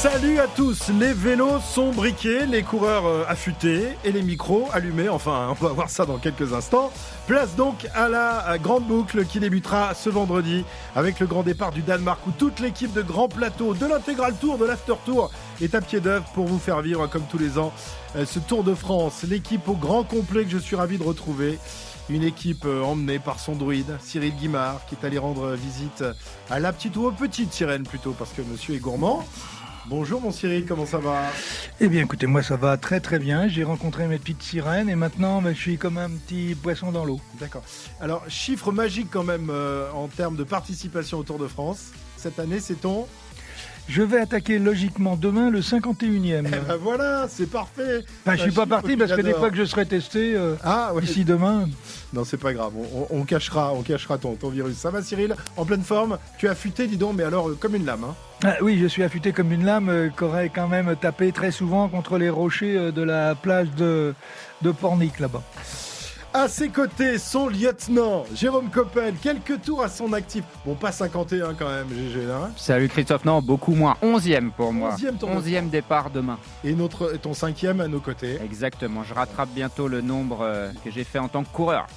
[0.00, 5.10] Salut à tous, les vélos sont briqués, les coureurs euh, affûtés et les micros allumés,
[5.10, 6.90] enfin on va voir ça dans quelques instants.
[7.26, 10.64] Place donc à la grande boucle qui débutera ce vendredi
[10.96, 14.56] avec le grand départ du Danemark où toute l'équipe de Grand Plateau, de l'intégral tour,
[14.56, 15.30] de l'after tour
[15.60, 17.70] est à pied d'œuvre pour vous faire vivre comme tous les ans
[18.16, 19.24] euh, ce Tour de France.
[19.28, 21.58] L'équipe au grand complet que je suis ravi de retrouver.
[22.08, 26.02] Une équipe euh, emmenée par son druide, Cyril Guimard, qui est allé rendre visite
[26.48, 29.24] à la petite ou aux petites sirènes plutôt, parce que monsieur est gourmand.
[29.90, 31.20] Bonjour mon Cyril, comment ça va?
[31.80, 33.48] Eh bien écoutez, moi ça va très très bien.
[33.48, 37.04] J'ai rencontré mes petites sirènes et maintenant ben, je suis comme un petit poisson dans
[37.04, 37.18] l'eau.
[37.40, 37.64] D'accord.
[38.00, 41.90] Alors, chiffre magique quand même euh, en termes de participation au Tour de France.
[42.16, 43.08] Cette année, c'est ton
[43.90, 46.44] Je vais attaquer logiquement demain le 51e.
[46.46, 48.04] Eh ben voilà, c'est parfait.
[48.24, 50.94] Enfin, je suis pas parti parce que des fois que je serai testé euh, Ah
[50.94, 51.00] ouais.
[51.00, 51.68] d'ici demain.
[52.12, 52.72] Non, c'est pas grave.
[53.10, 54.76] On, cachera, on cachera ton, ton virus.
[54.76, 57.74] Ça va, Cyril En pleine forme Tu as affûté, dis donc, mais alors euh, comme
[57.74, 58.04] une lame.
[58.04, 58.14] Hein.
[58.44, 61.88] Ah, oui, je suis affûté comme une lame euh, qu'aurait quand même tapé très souvent
[61.88, 64.14] contre les rochers euh, de la plage de,
[64.62, 65.42] de Pornic là-bas.
[66.32, 69.14] À ses côtés, son lieutenant, Jérôme Coppel.
[69.20, 70.44] Quelques tours à son actif.
[70.64, 72.50] Bon, pas 51 quand même, GG hein.
[72.56, 73.96] Salut Christophe, non, beaucoup moins.
[74.00, 74.94] 11e pour moi.
[74.94, 76.38] 11e tour de 11e départ demain.
[76.62, 78.38] Et notre, ton cinquième à nos côtés.
[78.44, 81.88] Exactement, je rattrape bientôt le nombre euh, que j'ai fait en tant que coureur.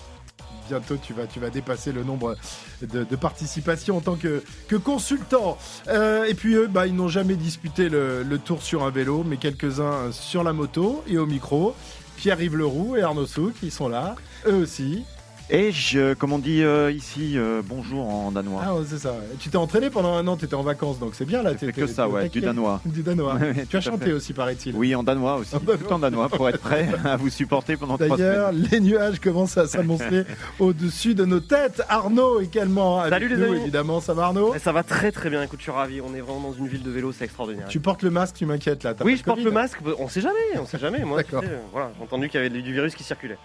[0.67, 2.35] bientôt tu vas, tu vas dépasser le nombre
[2.81, 5.59] de, de participations en tant que, que consultant.
[5.89, 9.23] Euh, et puis eux, bah, ils n'ont jamais disputé le, le tour sur un vélo,
[9.23, 11.75] mais quelques-uns sur la moto et au micro.
[12.23, 14.15] Pierre-Yves Leroux et Arnaud Souk, ils sont là,
[14.47, 15.03] eux aussi.
[15.49, 18.61] Et je, comme on dit euh, ici, euh, bonjour en danois.
[18.65, 19.13] Ah ouais, c'est ça.
[19.39, 21.53] Tu t'es entraîné pendant un an, tu étais en vacances, donc c'est bien là.
[21.53, 22.79] T'es- que ça, ouais, du danois.
[22.85, 23.35] Du danois.
[23.43, 24.11] Ouais, tu as chanté fait.
[24.13, 24.73] aussi, paraît-il.
[24.73, 25.77] Oui, en danois aussi, En danois.
[25.77, 28.67] tout en danois pour être prêt à vous supporter pendant trois D'ailleurs, semaines.
[28.71, 30.23] les nuages commencent à s'amonceler
[30.59, 31.83] au-dessus de nos têtes.
[31.89, 33.01] Arnaud également.
[33.01, 33.61] avec Salut les nous, amis.
[33.61, 34.53] évidemment, ça va Arnaud?
[34.55, 35.99] Eh, Ça va très très bien, écoute, je suis ravi.
[36.01, 37.67] On est vraiment dans une ville de vélo, c'est extraordinaire.
[37.67, 38.95] Tu portes le masque, tu m'inquiètes là.
[39.03, 41.03] Oui, je porte Covid le masque, on sait jamais, on sait jamais.
[41.03, 43.37] Moi, tu sais, euh, voilà, j'ai entendu qu'il y avait du virus qui circulait.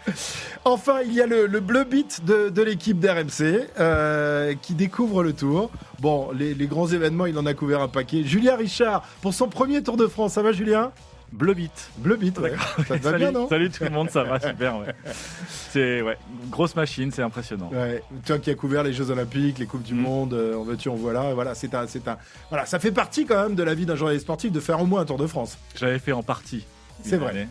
[0.65, 1.85] Enfin, il y a le, le bleu
[2.25, 5.71] de, de l'équipe d'RMC euh, qui découvre le tour.
[6.01, 8.23] Bon, les, les grands événements, il en a couvert un paquet.
[8.25, 10.93] Julien Richard, pour son premier Tour de France, ça va Julien?
[11.31, 11.91] Bleu beat.
[11.99, 12.55] Bleu beat, ouais.
[12.87, 13.49] ça te va salut, bien, non?
[13.49, 14.79] salut tout le monde, ça va super.
[14.79, 14.95] Ouais.
[15.71, 16.17] C'est ouais,
[16.51, 17.71] grosse machine, c'est impressionnant.
[17.71, 20.01] Ouais, toi qui as couvert les Jeux Olympiques, les Coupes du Mm.
[20.01, 22.17] Monde, euh, en veux-tu, en voilà, voilà, c'est un, c'est un,
[22.49, 24.87] voilà, ça fait partie quand même de la vie d'un journaliste sportif de faire au
[24.87, 25.59] moins un Tour de France.
[25.75, 26.65] J'avais fait en partie.
[27.03, 27.31] C'est vrai.
[27.33, 27.49] année.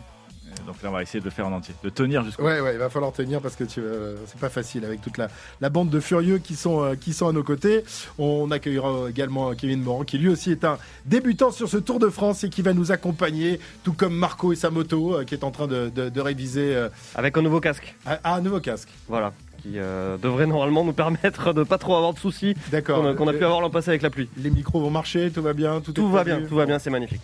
[0.66, 2.42] Donc là, on va essayer de le faire en entier, de tenir jusqu'au.
[2.44, 5.16] Ouais, ouais, il va falloir tenir parce que tu, euh, c'est pas facile avec toute
[5.18, 5.28] la,
[5.60, 7.84] la bande de furieux qui sont, euh, qui sont à nos côtés.
[8.18, 12.08] On accueillera également Kevin Morand qui lui aussi est un débutant sur ce Tour de
[12.08, 15.44] France et qui va nous accompagner, tout comme Marco et sa moto euh, qui est
[15.44, 18.88] en train de, de- de réviser euh, Avec un nouveau casque, ah, un nouveau casque.
[19.08, 19.32] voilà,
[19.62, 23.00] qui euh, devrait normalement nous permettre de pas trop avoir de soucis D'accord.
[23.02, 24.28] qu'on a, qu'on a pu avoir l'an passé avec la pluie.
[24.36, 26.38] Les micros vont marcher, tout va bien, tout, est Tout va prévu.
[26.40, 27.20] bien, tout va bien, c'est magnifique.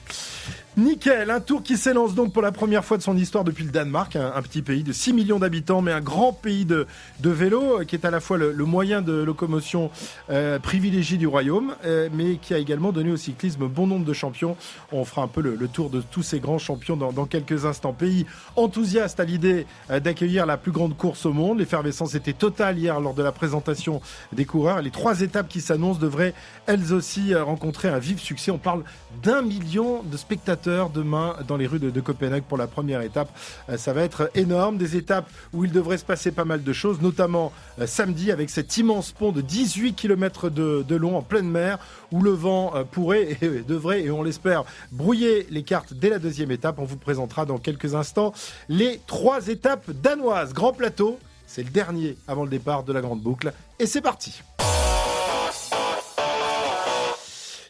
[0.76, 3.70] Nickel, un tour qui s'élance donc pour la première fois de son histoire depuis le
[3.70, 6.88] Danemark, un, petit pays de 6 millions d'habitants, mais un grand pays de,
[7.22, 9.92] vélo, euh, qui est à la fois le, moyen de locomotion
[10.30, 14.12] euh, privilégié du royaume, euh, mais qui a également donné au cyclisme bon nombre de
[14.12, 14.56] champions.
[14.90, 17.92] On fera un peu le, tour de tous ces grands champions dans, dans quelques instants.
[17.92, 21.60] Pays enthousiaste à l'idée d'accueillir la plus grande course au monde.
[21.60, 24.00] L'effervescence était totale hier lors de la présentation
[24.32, 24.82] des coureurs.
[24.82, 26.34] Les trois étapes qui s'annoncent devraient
[26.66, 28.50] elles aussi rencontrer un vif succès.
[28.50, 28.82] On parle
[29.22, 33.28] d'un million de spectateurs demain dans les rues de, Copenhague pour la première étape.
[33.68, 34.76] Euh, ça va être énorme.
[34.76, 38.50] Des étapes où il devrait se passer pas mal de choses, notamment euh, samedi avec
[38.50, 41.78] cet immense pont de 18 km de, de long en pleine mer
[42.12, 46.18] où le vent euh, pourrait et devrait, et on l'espère, brouiller les cartes dès la
[46.18, 46.78] deuxième étape.
[46.78, 48.32] On vous présentera dans quelques instants
[48.68, 50.52] les trois étapes danoises.
[50.52, 53.52] Grand plateau, c'est le dernier avant le départ de la grande boucle.
[53.78, 54.42] Et c'est parti.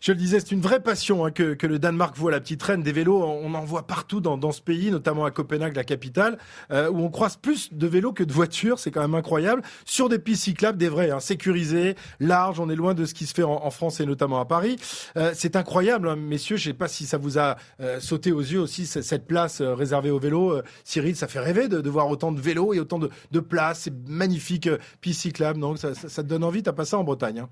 [0.05, 2.63] Je le disais, c'est une vraie passion hein, que, que le Danemark voit la petite
[2.63, 3.23] reine des vélos.
[3.25, 6.37] On en voit partout dans, dans ce pays, notamment à Copenhague, la capitale,
[6.71, 8.79] euh, où on croise plus de vélos que de voitures.
[8.79, 9.63] C'est quand même incroyable.
[9.87, 12.61] Sur des pistes cyclables, des vrais, hein, sécurisées, larges.
[12.61, 14.77] On est loin de ce qui se fait en, en France et notamment à Paris.
[15.17, 16.59] Euh, c'est incroyable, hein, messieurs.
[16.59, 19.73] Je sais pas si ça vous a euh, sauté aux yeux aussi cette place euh,
[19.75, 20.53] réservée aux vélos.
[20.53, 23.41] Euh, Cyril, ça fait rêver de, de voir autant de vélos et autant de, de
[23.41, 23.85] places.
[23.85, 24.69] C'est magnifique
[25.01, 25.61] pistes cyclables.
[25.61, 26.63] Donc ça, ça, te donne envie?
[26.63, 27.49] T'as pas ça en Bretagne hein?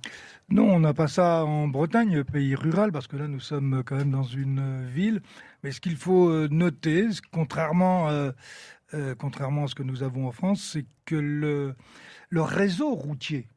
[0.51, 4.11] Non, on n'a pas ça en Bretagne, rural, parce que là, nous sommes quand même
[4.11, 5.23] dans une euh, ville.
[5.63, 8.33] Mais ce qu'il faut euh, noter, contrairement, euh,
[9.19, 13.49] contrairement à ce que nous avons en France, c'est que le réseau routier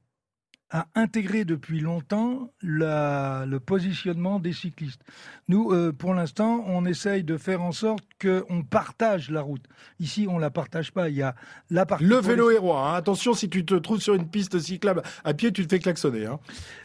[0.76, 5.02] a intégré depuis longtemps la, le positionnement des cyclistes.
[5.48, 9.64] Nous, euh, pour l'instant, on essaye de faire en sorte qu'on partage la route.
[10.02, 11.08] Ici, on la partage pas.
[11.08, 11.34] Il y a
[11.70, 12.90] la partie Le vélo les- est roi.
[12.90, 12.94] hein.
[12.96, 16.26] Attention, si tu te trouves sur une piste cyclable à pied, tu te fais klaxonner.
[16.26, 16.40] hein.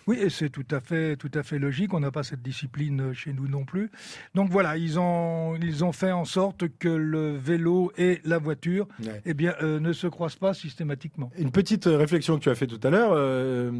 [0.06, 1.92] Oui, et c'est tout à fait, tout à fait logique.
[1.92, 3.90] On n'a pas cette discipline chez nous non plus.
[4.36, 8.86] Donc voilà, ils ont, ils ont fait en sorte que le vélo et la voiture,
[9.02, 9.20] Ouais.
[9.24, 11.30] eh bien, euh, ne se croisent pas systématiquement.
[11.38, 13.70] Une petite euh, réflexion que tu as fait tout à l'heure, euh,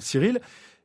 [0.00, 0.40] Cyril.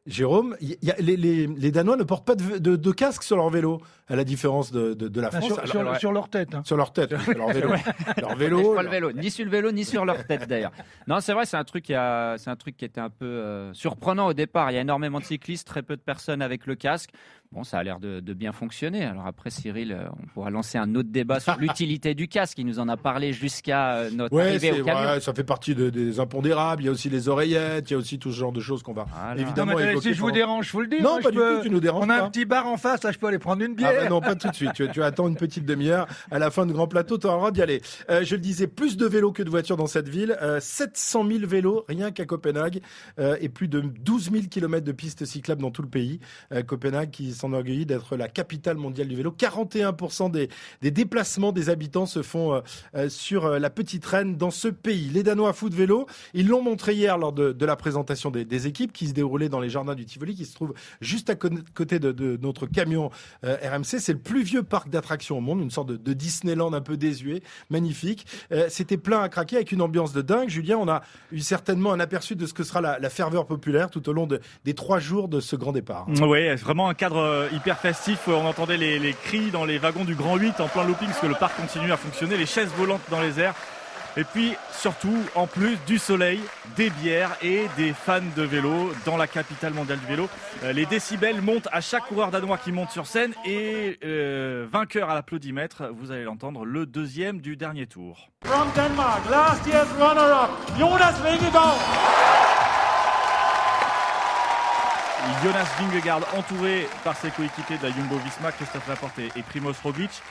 [0.06, 0.56] Jérôme,
[1.00, 3.80] les, Danois ne portent pas de, de- de casque sur leur vélo,
[4.10, 5.48] à la différence de, de- de la Enfin, France.
[5.66, 6.56] sur, Alors, sur- sur leur tête.
[6.56, 6.62] hein.
[6.66, 7.70] sur leur tête, leur vélo.
[8.18, 8.82] leur Pas vélo.
[8.82, 10.72] le vélo, ni sur le vélo, ni sur leur tête d'ailleurs.
[11.08, 13.26] Non, c'est vrai, c'est un truc qui a, c'est un truc qui était un peu
[13.26, 14.72] euh, surprenant au départ.
[14.72, 17.12] Il y a énormément de cyclistes, très peu de personnes avec le casque.
[17.52, 19.04] Bon, ça a l'air de, de bien fonctionner.
[19.06, 22.60] Alors après, Cyril, euh, on pourra lancer un autre débat sur l'utilité du casque.
[22.60, 25.02] Il nous en a parlé jusqu'à euh, notre Ouais, arrivée c'est- au camion.
[25.14, 26.84] ouais, ça fait partie de- des impondérables.
[26.84, 28.84] Il y a aussi les oreillettes, il y a aussi tout ce genre de choses
[28.84, 29.34] qu'on va Voilà.
[29.36, 31.02] Non, évidemment mais, évoquer si je vous dérange, je vous le dis.
[31.02, 32.26] Non, moi, pas du peux- tout, tu nous déranges On a pas.
[32.26, 34.36] un petit bar en face, là, je peux aller prendre une Ah bah non, pas
[34.36, 34.72] tout de suite.
[34.92, 36.08] Tu, attends une petite demi-heure.
[36.32, 37.82] À la fin de Grand Plateau, tu auras le droit d'y aller.
[38.10, 40.38] Euh, je le disais, plus de vélos que de voitures dans cette ville.
[40.42, 42.82] Euh, 700 000 vélos rien qu'à Copenhague
[43.20, 46.20] euh, et plus de 12 000 kilomètres de pistes cyclables dans tout le pays.
[46.54, 49.34] Euh, Copenhague qui s'enorgueillit d'être la capitale mondiale du vélo.
[49.38, 50.50] 41% des,
[50.92, 52.62] déplacements des habitants se font euh,
[52.96, 55.10] euh, sur euh, la petite reine dans ce pays.
[55.10, 56.08] Les Danois foutent vélo.
[56.34, 59.70] Ils l'ont montré hier lors de, la présentation des, équipes qui se déroulait dans les
[59.70, 63.10] jardins du Tivoli, qui se trouve juste à côté de, notre camion
[63.44, 63.58] euh,
[63.98, 67.42] C'est le plus vieux parc d'attractions au monde, une sorte de, Disneyland un peu désuet,
[67.70, 68.26] magnifique.
[68.52, 70.50] Euh, C'était plein à craquer avec une ambiance de dingue.
[70.50, 71.02] Julien, on a
[71.32, 74.40] eu certainement un aperçu de ce que sera la, ferveur populaire tout au long de-
[74.66, 76.06] des trois jours de ce grand départ.
[76.22, 78.28] Oui, vraiment un cadre euh, hyper festif.
[78.28, 81.20] On entendait les, les cris dans les wagons du Grand 8 en plein looping parce
[81.20, 83.56] que le parc continue à fonctionner, les chaises volantes dans les airs.
[84.18, 86.40] Et puis surtout, en plus du soleil,
[86.76, 90.28] des bières et des fans de vélo dans la capitale mondiale du vélo.
[90.64, 95.10] Euh, les décibels montent à chaque coureur danois qui monte sur scène et euh, vainqueur
[95.10, 98.30] à l'applaudimètre, vous allez l'entendre, le deuxième du dernier tour.
[98.46, 101.78] From Denmark, last year's runner-up, Jonas Vingegaard.
[105.44, 109.80] Jonas Vingegaard entouré par ses coéquipiers de la Jumbo Visma, Christophe Laporte et et Primoz
[109.84, 110.22] Roglic.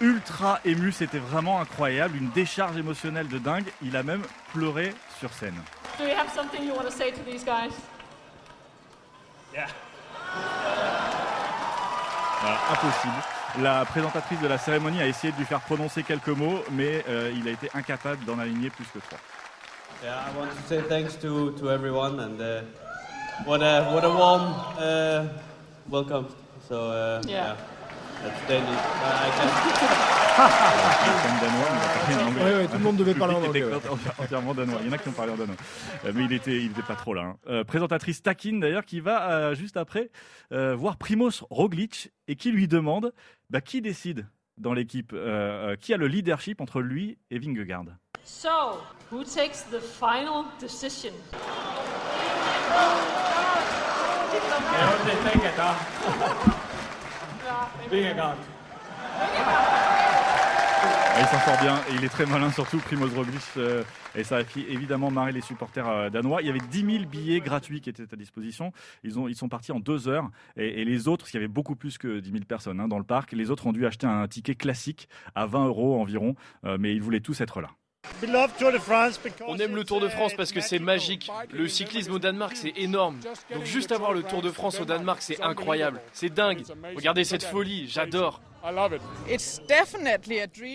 [0.00, 3.66] Ultra ému, c'était vraiment incroyable, une décharge émotionnelle de dingue.
[3.82, 4.22] Il a même
[4.52, 5.56] pleuré sur scène.
[5.98, 7.72] Do you have something you want to say to these guys?
[12.40, 13.22] Voilà, impossible.
[13.60, 17.32] La présentatrice de la cérémonie a essayé de lui faire prononcer quelques mots, mais euh,
[17.34, 19.18] il a été incapable d'en aligner plus que trois.
[20.04, 22.62] Yeah, I want to say thanks to, to everyone and uh,
[23.44, 25.26] what a what a warm uh,
[25.90, 26.26] welcome.
[26.68, 27.32] So uh, Yeah.
[27.32, 27.56] yeah.
[31.40, 33.64] Danois, tout le monde devait parler en anglais,
[34.18, 34.78] entièrement danois.
[34.82, 35.56] Il y en a qui ont parlé en danois.
[36.04, 37.22] Euh, mais il était, il était pas trop là.
[37.22, 37.36] hein.
[37.48, 40.10] Euh, présentatrice taquine d'ailleurs qui va euh, juste après
[40.52, 43.12] euh, voir Primoz Roglic et qui lui demande
[43.50, 44.26] bah, qui décide
[44.56, 47.84] dans l'équipe, euh, qui a le leadership entre lui et Vingegaard?
[48.24, 48.48] So,
[49.10, 51.12] who takes the final decision?
[61.20, 63.82] Ah, il s'en sort bien il est très malin surtout Primoz Roglic euh,
[64.14, 66.42] et ça a fait évidemment marrer les supporters euh, danois.
[66.42, 68.72] Il y avait 10 000 billets gratuits qui étaient à disposition.
[69.04, 71.42] Ils, ont, ils sont partis en deux heures et, et les autres, parce qu'il y
[71.42, 73.86] avait beaucoup plus que 10 000 personnes hein, dans le parc, les autres ont dû
[73.86, 76.34] acheter un ticket classique à 20 euros environ,
[76.64, 77.70] euh, mais ils voulaient tous être là.
[79.46, 81.30] On aime le Tour de France parce que c'est magique.
[81.52, 83.18] Le cyclisme au Danemark, c'est énorme.
[83.52, 86.00] Donc juste avoir le Tour de France au Danemark, c'est incroyable.
[86.12, 86.62] C'est dingue.
[86.96, 88.40] Regardez cette folie, j'adore.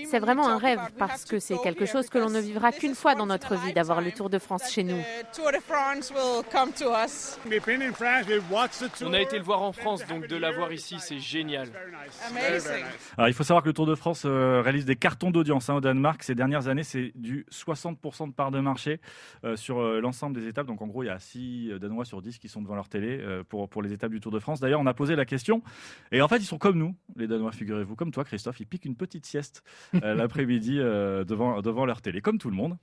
[0.09, 3.15] C'est vraiment un rêve parce que c'est quelque chose que l'on ne vivra qu'une fois
[3.15, 5.01] dans notre vie d'avoir le Tour de France chez nous.
[9.05, 11.67] On a été le voir en France, donc de l'avoir ici, c'est génial.
[13.17, 15.75] Alors, il faut savoir que le Tour de France euh, réalise des cartons d'audience hein,
[15.75, 16.23] au Danemark.
[16.23, 18.99] Ces dernières années, c'est du 60% de part de marché
[19.43, 20.67] euh, sur euh, l'ensemble des étapes.
[20.67, 23.19] Donc, en gros, il y a 6 Danois sur 10 qui sont devant leur télé
[23.19, 24.59] euh, pour, pour les étapes du Tour de France.
[24.59, 25.61] D'ailleurs, on a posé la question.
[26.11, 28.59] Et en fait, ils sont comme nous, les Danois, figurez-vous, comme toi, Christophe.
[28.59, 29.63] Ils piquent une petite sieste
[29.95, 32.77] euh, l'après-midi euh, devant, devant leur télé, comme tout le monde.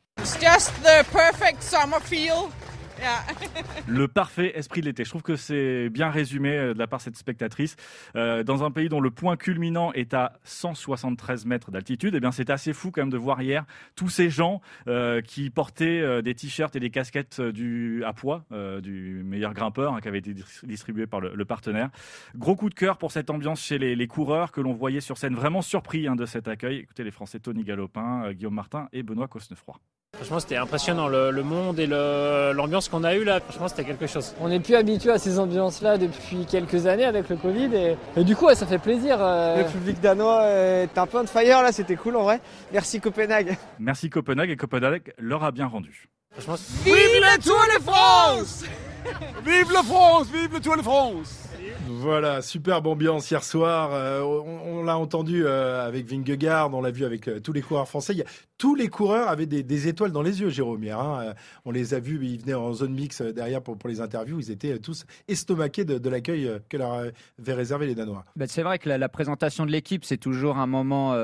[3.86, 5.04] Le parfait esprit de l'été.
[5.04, 7.76] Je trouve que c'est bien résumé euh, de la part de cette spectatrice.
[8.16, 12.32] Euh, dans un pays dont le point culminant est à 173 mètres d'altitude, eh bien
[12.32, 13.64] c'est assez fou quand même de voir hier
[13.96, 18.44] tous ces gens euh, qui portaient des t-shirts et des casquettes du à poids
[18.82, 21.90] du meilleur grimpeur hein, qui avait été dis- distribué par le, partenaire.
[22.36, 25.34] Gros coup de cœur pour cette ambiance chez les, coureurs que l'on voyait sur scène,
[25.34, 26.78] vraiment surpris hein, de cet accueil.
[26.78, 29.78] Écoutez les Français Tony Galopin, Guillaume Martin et Benoît Cosnefroy.
[30.16, 31.08] Franchement, c'était impressionnant.
[31.08, 34.34] Le, le monde et l'ambiance qu'on a eue là, franchement, c'était quelque chose.
[34.40, 38.24] On n'est plus habitué à ces ambiances-là depuis quelques années avec le Covid et, et
[38.24, 39.16] du coup ouais, ça fait plaisir.
[39.20, 39.58] euh.
[39.62, 42.40] Le public danois est un peu on fire là, c'était cool en vrai.
[42.72, 43.56] Merci Copenhague.
[43.78, 46.08] Merci Copenhague et Copenhague leur a bien rendu.
[46.32, 48.64] Franchement, Vive le Tour de France
[49.44, 51.44] Vive la France Vive le Tour de France
[51.88, 53.90] Voilà, superbe ambiance hier soir.
[53.94, 57.88] Euh, on l'a entendu euh, avec Vingegaard, on l'a vu avec euh, tous les coureurs
[57.88, 58.24] français.
[58.58, 60.84] Tous les coureurs avaient des, étoiles dans les yeux, Jérôme.
[60.84, 61.20] hein.
[61.22, 64.38] Euh, on les a vus, ils venaient en zone mix derrière pour, les interviews.
[64.40, 68.24] Ils étaient tous estomaqués de, l'accueil que leur avaient réservé les Danois.
[68.36, 71.14] Ben, c'est vrai que la, présentation de l'équipe, c'est toujours un moment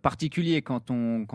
[0.00, 1.26] particulier quand on,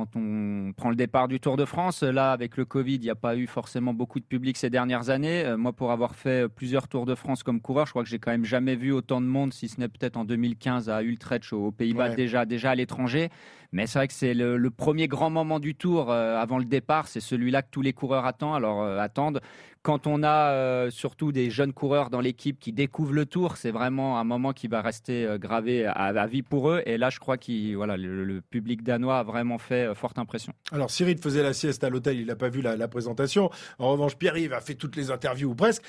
[0.75, 2.01] prend le départ du Tour de France.
[2.01, 5.09] Là, avec le Covid, il n'y a pas eu forcément beaucoup de public ces dernières
[5.09, 5.53] années.
[5.55, 8.31] Moi, pour avoir fait plusieurs Tours de France comme coureur, je crois que j'ai quand
[8.31, 11.43] même jamais vu autant de monde, si ce n'est peut-être en 2015 à Utrecht
[11.73, 12.15] aux Pays-Bas, Ouais.
[12.15, 13.29] déjà, déjà à l'étranger.
[13.73, 17.07] Mais c'est vrai que c'est le, premier grand moment du Tour euh, avant le départ.
[17.07, 18.55] C'est celui-là que tous les coureurs attendent.
[18.55, 19.41] Alors, euh, attendent.
[19.81, 23.71] Quand on a euh, surtout des jeunes coureurs dans l'équipe qui découvrent le Tour, c'est
[23.71, 26.81] vraiment un moment qui va rester gravé à, vie pour eux.
[26.85, 30.53] Et là, je crois que voilà, le, public danois a vraiment fait forte impression.
[30.71, 33.49] Alors Cyril faisait la sieste à l'hôtel, il n'a pas vu la, présentation.
[33.77, 35.83] En revanche, Pierre-Yves a fait toutes les interviews ou presque.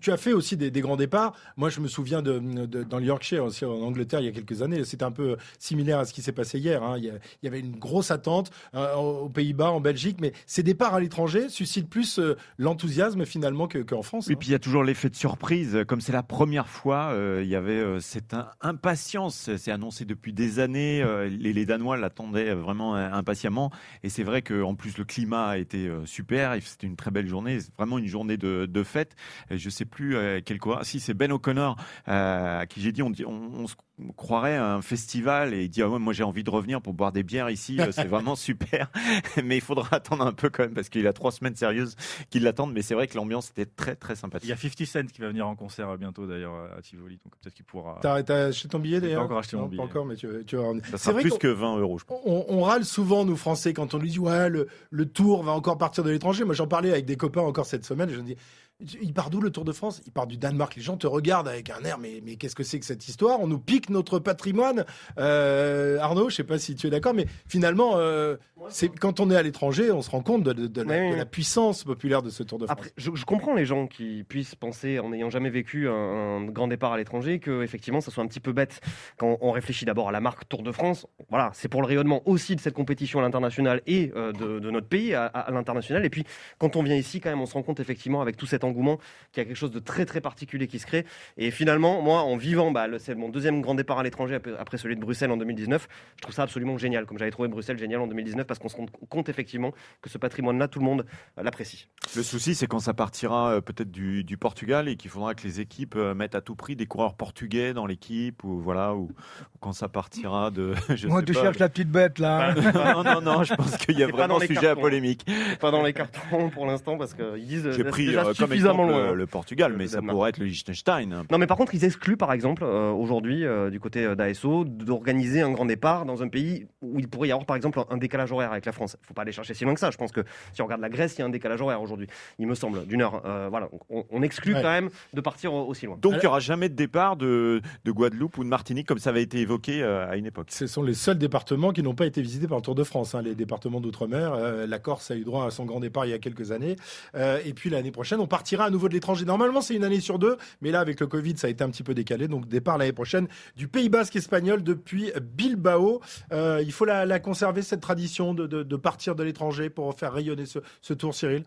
[0.00, 1.34] Tu as fait aussi des, grands départs.
[1.58, 4.82] Moi, je me souviens de, dans le Yorkshire, en Angleterre, il y a quelques années.
[4.84, 6.82] C'était un peu similaire à ce qui s'est passé hier.
[6.84, 6.98] Hein.
[6.98, 10.32] Il, y a- il y avait une grosse attente euh, aux Pays-Bas, en Belgique, mais
[10.46, 14.28] ces départs à l'étranger suscitent plus euh, l'enthousiasme finalement que- qu'en France.
[14.28, 14.36] Et hein.
[14.38, 17.48] puis il y a toujours l'effet de surprise, comme c'est la première fois, euh, il
[17.48, 22.94] y avait euh, cette impatience, c'est annoncé depuis des années, les, les Danois l'attendaient vraiment
[22.94, 23.70] impatiemment,
[24.02, 27.58] et c'est vrai qu'en plus le climat a été super, c'était une très belle journée,
[27.78, 29.14] vraiment une journée de, de fête,
[29.50, 31.76] je sais plus quel coureur, si c'est Ben O'Connor,
[32.06, 33.74] à qui j'ai dit, on, dit on, on se
[34.16, 36.94] croirait à un festival, et il dit, ah ouais, moi j'ai envie de revenir pour
[36.94, 38.90] boire des bières ici, euh, c'est vraiment super,
[39.44, 41.96] mais il faudra attendre un peu quand même, parce qu'il a trois semaines sérieuses
[42.30, 44.48] qui l'attendent, mais c'est vrai que l'ambiance était très très sympathique.
[44.48, 47.18] Il y a 50 Cent qui va venir en concert euh, bientôt d'ailleurs à Tivoli,
[47.24, 47.98] donc peut-être qu'il pourra.
[48.02, 49.82] T'as acheté ton billet d'ailleurs encore acheté mon Non, billet.
[49.82, 50.72] Pas encore, mais tu, tu vas.
[50.90, 52.20] Ça C'est sera plus que 20 euros, je pense.
[52.24, 55.52] On, on râle souvent, nous Français, quand on nous dit ouais, le, le Tour va
[55.52, 56.44] encore partir de l'étranger.
[56.44, 58.10] Moi, j'en parlais avec des copains encore cette semaine.
[58.10, 58.36] Je me dis,
[58.80, 60.02] il part d'où le Tour de France?
[60.06, 60.74] Il part du Danemark.
[60.76, 63.40] Les gens te regardent avec un air, mais, mais qu'est-ce que c'est que cette histoire?
[63.40, 64.84] On nous pique notre patrimoine.
[65.18, 68.36] Euh, Arnaud, je sais pas si tu es d'accord, mais finalement, euh,
[68.68, 71.24] c'est quand on est à l'étranger, on se rend compte de, de- de la, de
[71.24, 72.76] puissance populaire de ce Tour de France.
[72.78, 76.44] Après, je, je comprends les gens qui puissent penser, en n'ayant jamais vécu un, un
[76.46, 78.80] grand départ à l'étranger, que effectivement, ça soit un petit peu bête
[79.18, 81.06] quand on réfléchit d'abord à la marque Tour de France.
[81.30, 84.70] Voilà, c'est pour le rayonnement aussi de cette compétition à l'international et euh, de, de
[84.70, 86.04] notre pays à, à l'international.
[86.04, 86.24] Et puis,
[86.58, 88.98] quand on vient ici, quand même, on se rend compte effectivement avec tout cet engouement
[89.32, 91.04] qu'il y a quelque chose de très très particulier qui se crée.
[91.36, 94.78] Et finalement, moi, en vivant, bah, c'est mon deuxième grand départ à l'étranger après- après
[94.78, 97.06] celui de Bruxelles en 2019, je trouve ça absolument génial.
[97.06, 100.18] Comme j'avais trouvé Bruxelles génial en 2019 parce qu'on se rend compte effectivement que ce
[100.18, 101.04] patrimoine-là, tout le monde
[101.38, 101.88] euh, l'apprécie.
[102.16, 105.42] Le souci, c'est quand ça partira euh, peut-être du, du Portugal et qu'il faudra que
[105.46, 109.02] les équipes euh, mettent à tout prix des coureurs portugais dans l'équipe ou voilà ou,
[109.04, 110.74] ou quand ça partira de.
[110.94, 112.54] je Moi, sais tu pas, cherches la petite bête là.
[112.54, 115.26] non, non, non, je pense qu'il y a vraiment sujet à polémique.
[115.60, 117.70] Pas dans les cartons pour l'instant parce qu'ils disent.
[117.76, 119.10] J'ai pris déjà euh, comme suffisamment exemple loin.
[119.10, 120.14] euh, le Portugal, mais le ça Danemark.
[120.16, 121.24] pourrait être le Liechtenstein.
[121.30, 124.64] Non, mais par contre, ils excluent, par exemple, euh, aujourd'hui, euh, du côté euh, d'ASO,
[124.64, 127.96] d'organiser un grand départ dans un pays où il pourrait y avoir, par exemple, un
[127.96, 128.96] décalage horaire avec la France.
[129.02, 129.90] Il faut pas aller chercher si loin que ça.
[129.90, 130.20] Je pense que
[130.52, 132.06] si on regarde la Grèce, il y a un décalage horaire aujourd'hui,
[132.38, 133.22] il me semble, d'une heure.
[133.24, 134.62] Euh, voilà, on, on exclut Ouais.
[134.62, 135.96] quand même de partir euh, aussi loin.
[136.00, 139.10] Donc il n'y aura jamais de départ de, de Guadeloupe ou de Martinique comme ça
[139.10, 140.48] avait été évoqué euh, à une époque.
[140.50, 143.14] Ce sont les seuls départements qui n'ont pas été visités par le Tour de France,
[143.14, 144.32] hein, les départements d'outre-mer.
[144.34, 146.76] Euh, la Corse a eu droit à son grand départ il y a quelques années.
[147.14, 149.24] Euh, et puis l'année prochaine, on partira à nouveau de l'étranger.
[149.24, 151.70] Normalement, c'est une année sur deux, mais là, avec le Covid, ça a été un
[151.70, 152.28] petit peu décalé.
[152.28, 156.02] Donc départ l'année prochaine du Pays Basque espagnol depuis Bilbao.
[156.30, 160.58] Euh, il faut la, conserver, cette tradition de, partir de l'étranger pour faire rayonner ce,
[160.82, 161.44] ce Tour, Cyril?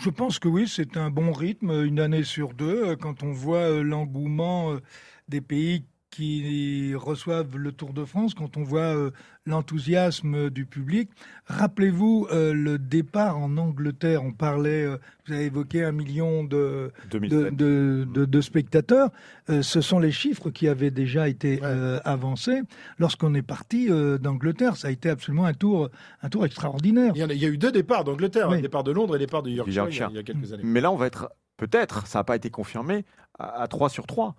[0.00, 3.70] Je pense que oui, c'est un bon rythme, une année sur deux, quand on voit
[3.70, 4.78] euh, l'engouement euh,
[5.28, 9.10] des pays qui reçoivent le Tour de France, quand on voit euh,
[9.46, 11.10] l'enthousiasme du public.
[11.46, 14.96] Rappelez-vous euh, le départ en Angleterre, on parlait, euh,
[15.26, 17.56] vous avez évoqué un million de, de, 2007.
[17.56, 19.10] de- de- de spectateurs.
[19.50, 22.62] Euh, ce sont les chiffres qui avaient déjà été euh, avancés.
[22.98, 25.90] Lorsqu'on est parti euh, d'Angleterre, ça a été absolument un tour,
[26.22, 27.12] un tour extraordinaire.
[27.14, 28.58] il y, a, il y a eu deux départs d'Angleterre, Oui.
[28.58, 30.22] un départ de Londres et un départ de Yorkshire, il y a- il y a
[30.22, 30.62] quelques années.
[30.64, 33.04] Mais là, on va être peut-être, ça n'a pas été confirmé,
[33.38, 34.34] à, à 3 sur 3.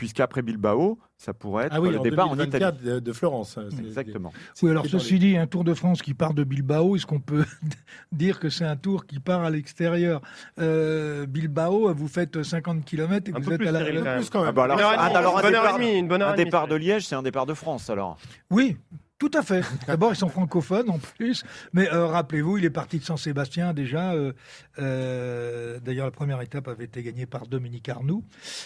[0.00, 2.90] Puisqu'après Bilbao, ça pourrait être Ah oui, le en départ en 2024 Italie.
[2.94, 3.58] de, de Florence.
[3.58, 4.32] hein, Exactement.
[4.62, 7.44] Oui, alors ceci dit, un Tour de France qui part de Bilbao, est-ce qu'on peut
[8.12, 10.22] dire que c'est un tour qui part à l'extérieur?
[10.58, 13.98] Euh, Bilbao, vous faites 50 km et Un vous peu êtes plus, à la Cyril,
[13.98, 14.16] quand même.
[14.16, 14.48] Plus quand même.
[14.48, 15.78] Ah bah alors, Une heure et ah, demie, alors un une bonne heure et départ,
[15.78, 16.74] demie, une bonne heure un et demie, départ de.
[16.76, 18.16] Liège, c'est un départ de France alors.
[18.50, 18.78] Oui,
[19.20, 19.62] Tout à fait.
[19.86, 21.44] D'abord, ils sont francophones en plus.
[21.74, 24.14] Mais euh, rappelez-vous, il est parti de Saint-Sébastien déjà.
[24.14, 24.32] Euh,
[24.78, 28.24] euh, D'ailleurs, la première étape avait été gagnée par Dominique Arnoux.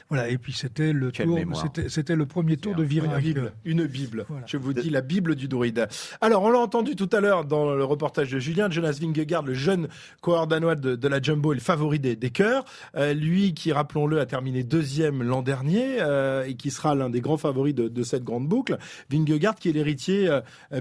[0.09, 0.29] Voilà.
[0.29, 1.35] Et puis c'était le Quelle tour.
[1.37, 1.61] mémoire.
[1.61, 3.21] C'était c'était le premier tour de Une Viriac.
[3.21, 4.27] Bible, une Bible.
[4.47, 5.89] Je vous dis la Bible du druide.
[6.21, 9.55] Alors, on l'a entendu tout à l'heure dans le reportage de Julien, Jonas Vingegaard, le
[9.55, 9.89] jeune
[10.21, 12.65] coureur danois de, de la Jumbo et le favori des, des cœurs.
[12.97, 17.21] Euh, lui qui, rappelons-le, a terminé deuxième l'an dernier euh, et qui sera l'un des
[17.21, 18.79] grands favoris de, de cette grande boucle.
[19.11, 20.29] Vingegaard qui est l'héritier,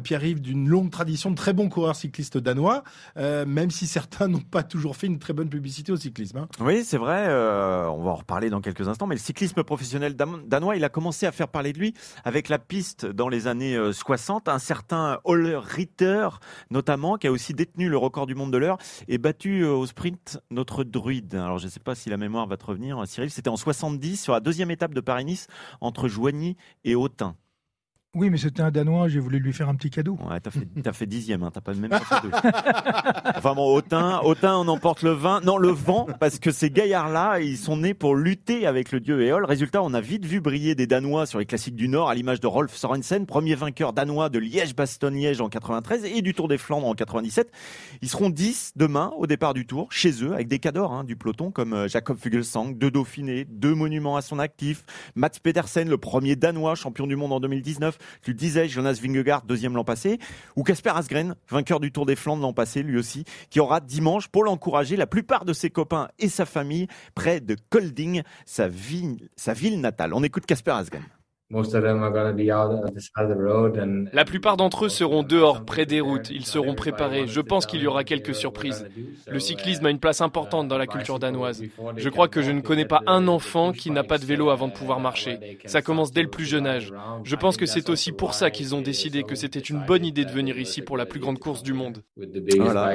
[0.03, 2.83] Pierre-Yves, d'une longue tradition de très bons coureurs cyclistes danois,
[3.17, 6.37] euh, même si certains n'ont pas toujours fait une très bonne publicité au cyclisme.
[6.37, 6.47] hein.
[6.59, 7.25] Oui, c'est vrai.
[7.27, 9.07] euh, on va en reparler dans quelques instants.
[9.07, 11.93] Mais le cyclisme professionnel danois, il a commencé à faire parler de lui
[12.23, 14.47] avec la piste dans les années euh, 60.
[14.49, 16.27] Un certain Ole Ritter,
[16.69, 18.77] notamment, qui a aussi détenu le record du monde de l'heure
[19.07, 21.35] et battu euh, au sprint notre druide.
[21.35, 23.29] Alors, je ne sais pas si la mémoire va te revenir, Cyril.
[23.29, 25.47] C'était en 70 sur la deuxième étape de Paris-Nice
[25.81, 27.35] entre Joigny et Autun.
[28.15, 29.07] Oui, mais c'était un Danois.
[29.07, 30.19] J'ai voulu lui faire un petit cadeau.
[30.29, 32.31] Ouais, t'as fait, t'as fait dixième, hein, t'as pas même pas fait deux.
[33.35, 37.39] Enfin bon, Autun, Autun, on emporte le vin, non le vent, parce que ces gaillards-là,
[37.39, 39.45] ils sont nés pour lutter avec le dieu Éole.
[39.45, 42.39] Résultat, on a vite vu briller des Danois sur les classiques du Nord, à l'image
[42.39, 46.85] de Rolf Sorensen, premier vainqueur danois de Liège-Bastogne-Liège en 93 et du Tour des Flandres
[46.85, 47.51] en 97.
[48.03, 51.15] Ils seront 10 demain au départ du Tour, chez eux, avec des cadors hein, du
[51.15, 55.97] peloton comme euh, Jacob Fuglsang, deux Dauphinés, deux monuments à son actif, Mats Pedersen, le
[55.97, 60.19] premier Danois champion du monde en 2019, tu le disais, Jonas Vingegaard, deuxième l'an passé,
[60.55, 64.27] ou Casper Asgren, vainqueur du Tour des Flandres l'an passé, lui aussi, qui aura dimanche,
[64.27, 69.29] pour l'encourager, la plupart de ses copains et sa famille près de Kolding, sa ville,
[69.35, 70.13] sa ville natale.
[70.13, 71.03] On écoute Casper Asgren.
[74.13, 76.29] La plupart d'entre eux seront dehors, près des routes.
[76.29, 77.27] Ils seront préparés.
[77.27, 78.87] Je pense qu'il y aura quelques surprises.
[79.27, 81.63] Le cyclisme a une place importante dans la culture danoise.
[81.97, 84.67] Je crois que je ne connais pas un enfant qui n'a pas de vélo avant
[84.67, 85.59] de pouvoir marcher.
[85.65, 86.91] Ça commence dès le plus jeune âge.
[87.23, 90.25] Je pense que c'est aussi pour ça qu'ils ont décidé que c'était une bonne idée
[90.25, 92.03] de venir ici pour la plus grande course du monde.
[92.57, 92.93] Voilà.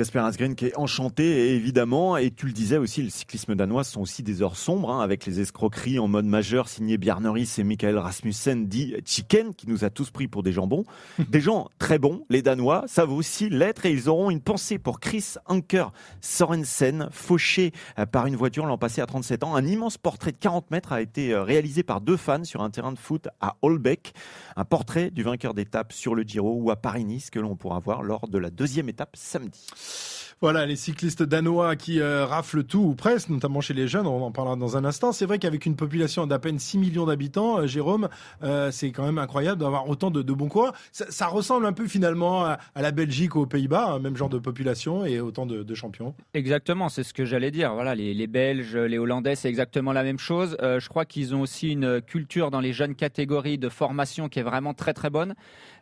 [0.00, 2.16] Casper Asgreen qui est enchanté évidemment.
[2.16, 5.26] Et tu le disais aussi le cyclisme danois sont aussi des heures sombres hein, avec
[5.26, 9.90] les escroqueries en mode majeur signé Bjarneris et Michael Rasmussen dit Chicken qui nous a
[9.90, 10.84] tous pris pour des jambons.
[11.28, 15.00] Des gens très bons les danois savent aussi l'être et ils auront une pensée pour
[15.00, 19.54] Chris Anker Sorensen fauché euh, par une voiture l'an passé à 37 ans.
[19.54, 22.70] Un immense portrait de 40 mètres a été euh, réalisé par deux fans sur un
[22.70, 24.14] terrain de foot à Holbeck
[24.56, 28.02] un portrait du vainqueur d'étape sur le Giro ou à Paris-Nice que l'on pourra voir
[28.02, 29.66] lors de la deuxième étape samedi
[30.42, 34.22] Voilà, les cyclistes danois qui euh, raflent tout ou presque, notamment chez les jeunes, on
[34.22, 35.12] en parlera dans un instant.
[35.12, 38.08] C'est vrai qu'avec une population d'à peine 6 millions d'habitants, euh, Jérôme,
[38.42, 40.72] euh, c'est quand même incroyable d'avoir autant de, bons coureurs.
[40.92, 44.38] Ça, ressemble un peu finalement à, la Belgique ou aux Pays-Bas, hein, même genre de
[44.38, 46.14] population et autant de, champions.
[46.32, 47.74] Exactement, c'est ce que j'allais dire.
[47.74, 50.56] Voilà, les, les Belges, les Hollandais, c'est exactement la même chose.
[50.62, 54.38] Euh, je crois qu'ils ont aussi une culture dans les jeunes catégories de formation qui
[54.38, 55.34] est vraiment très très bonne.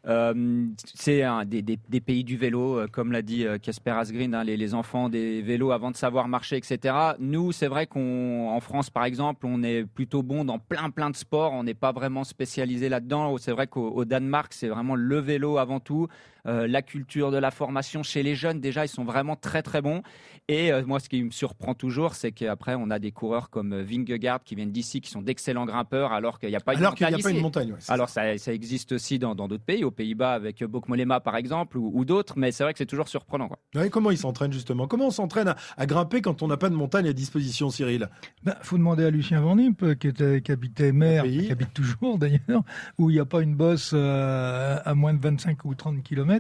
[0.07, 1.63] Euh, c'est un des,
[2.01, 5.43] pays du vélo, euh, comme l'a dit euh, Casper Asgreen, hein, les, les enfants des
[5.43, 6.95] vélos avant de savoir marcher, etc.
[7.19, 11.17] Nous, c'est vrai qu'en France, par exemple, on est plutôt bon dans plein plein de
[11.17, 11.53] sports.
[11.53, 13.37] On n'est pas vraiment spécialisé là-dedans.
[13.39, 16.09] C'est vrai qu'au au Danemark, c'est vraiment le vélo avant tout.
[16.49, 19.83] Euh, la culture de la formation chez les jeunes, déjà, ils sont vraiment très très
[19.83, 20.03] bons.
[20.49, 23.75] Et euh, moi, ce qui me surprend toujours, c'est qu'après, on a des coureurs comme
[23.75, 26.79] euh, Vingegaard qui viennent d'ici, qui sont d'excellents grimpeurs, alors qu'il n'y a pas une
[26.81, 27.73] Alors qu'il n'y a montagne pas une montagne.
[27.73, 31.77] ouais, Alors ça, ça existe aussi dans d'autres pays, aux Pays-Bas avec Bokmolema par exemple,
[31.77, 33.49] ou, ou d'autres, mais c'est vrai que c'est toujours surprenant.
[33.49, 33.59] Quoi.
[33.75, 34.87] Ouais, comment ils s'entraînent justement?
[34.87, 38.09] Comment on s'entraîne à, à grimper quand on n'a pas de montagne à disposition, Cyril?
[38.43, 42.17] Ben, faut demander à Lucien Van Impe, qui, était, qui habitait Mer, qui habite toujours
[42.17, 42.63] d'ailleurs,
[42.97, 46.38] où il n'y a pas une bosse euh, à moins de 25 ou 30 km.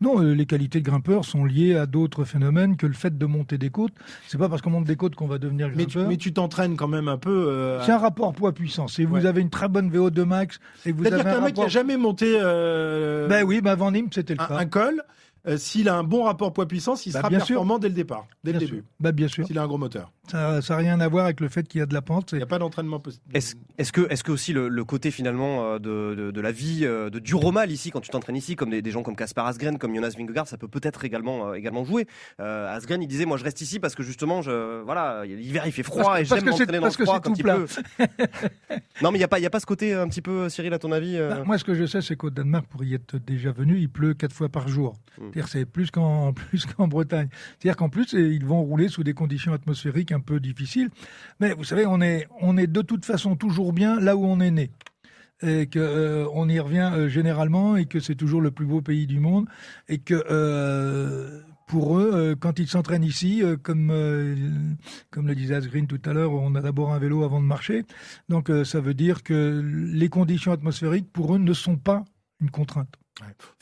[0.00, 3.26] Non, euh, les qualités de grimpeur sont liées à d'autres phénomènes que le fait de
[3.26, 3.92] monter des côtes.
[4.26, 6.08] C'est pas parce qu'on monte des côtes qu'on va devenir grimpeur.
[6.08, 7.46] mais tu t'entraînes quand même un peu.
[7.48, 8.94] euh, C'est un rapport poids-puissance.
[8.94, 11.54] Si vous avez une très bonne VO2 max et vous C'est-à-dire avez un qu'un mec
[11.54, 14.56] qui n'a jamais monté euh, Ben oui, ben Van Impe, c'était le un, cas.
[14.58, 15.02] un col,
[15.46, 17.46] euh, s'il a un bon rapport poids-puissance, il Bah, sera bien sûr.
[17.56, 18.74] performant dès le départ, dès Bien le sûr.
[18.76, 18.86] début.
[19.00, 19.46] Bah, bien sûr.
[19.46, 20.12] S'il a un gros moteur.
[20.30, 22.32] Ça n'a rien à voir avec le fait qu'il y a de la pente.
[22.32, 23.22] Il n'y a pas d'entraînement possible.
[23.34, 23.54] Est-ce
[23.92, 27.10] que, est que aussi le, le côté finalement euh, de, de, de la vie euh,
[27.10, 29.94] de Duromal ici, quand tu t'entraînes ici, comme des, des gens comme Kaspar Asgren, comme
[29.94, 32.06] Jonas Vingegaard, ça peut peut-être également, euh, également jouer.
[32.40, 35.72] Euh, Asgren, il disait, moi je reste ici parce que justement, je, voilà, l'hiver il
[35.72, 37.66] fait froid Parce et j'aime m'entraîner dans le parce froid quand il pleut.
[39.02, 40.48] non, mais il n'y a, pas- il y a pas ce côté un petit peu,
[40.48, 42.84] Cyril, à ton avis euh, Bah, moi, ce que je sais, c'est qu'au Danemark, pour
[42.84, 44.94] y être déjà venu, il pleut quatre fois par jour.
[45.16, 46.32] C'est-à-dire, c'est plus qu'en
[46.88, 47.28] Bretagne.
[47.58, 50.90] C'est-à-dire qu'en plus, ils vont rouler sous des conditions atmosphériques un peu difficiles.
[51.40, 54.40] Mais vous savez, on est, on est de toute façon toujours bien là où on
[54.40, 54.70] est né.
[55.40, 58.82] Et que euh, on y revient euh, généralement et que c'est toujours le plus beau
[58.82, 59.46] pays du monde
[59.88, 63.92] et que euh, pour eux, euh, quand ils s'entraînent ici, comme
[65.10, 67.84] comme le disait Asgreen tout à l'heure, on a d'abord un vélo avant de marcher.
[68.28, 72.04] Donc ça veut dire que les conditions atmosphériques pour eux ne sont pas
[72.40, 72.96] une contrainte.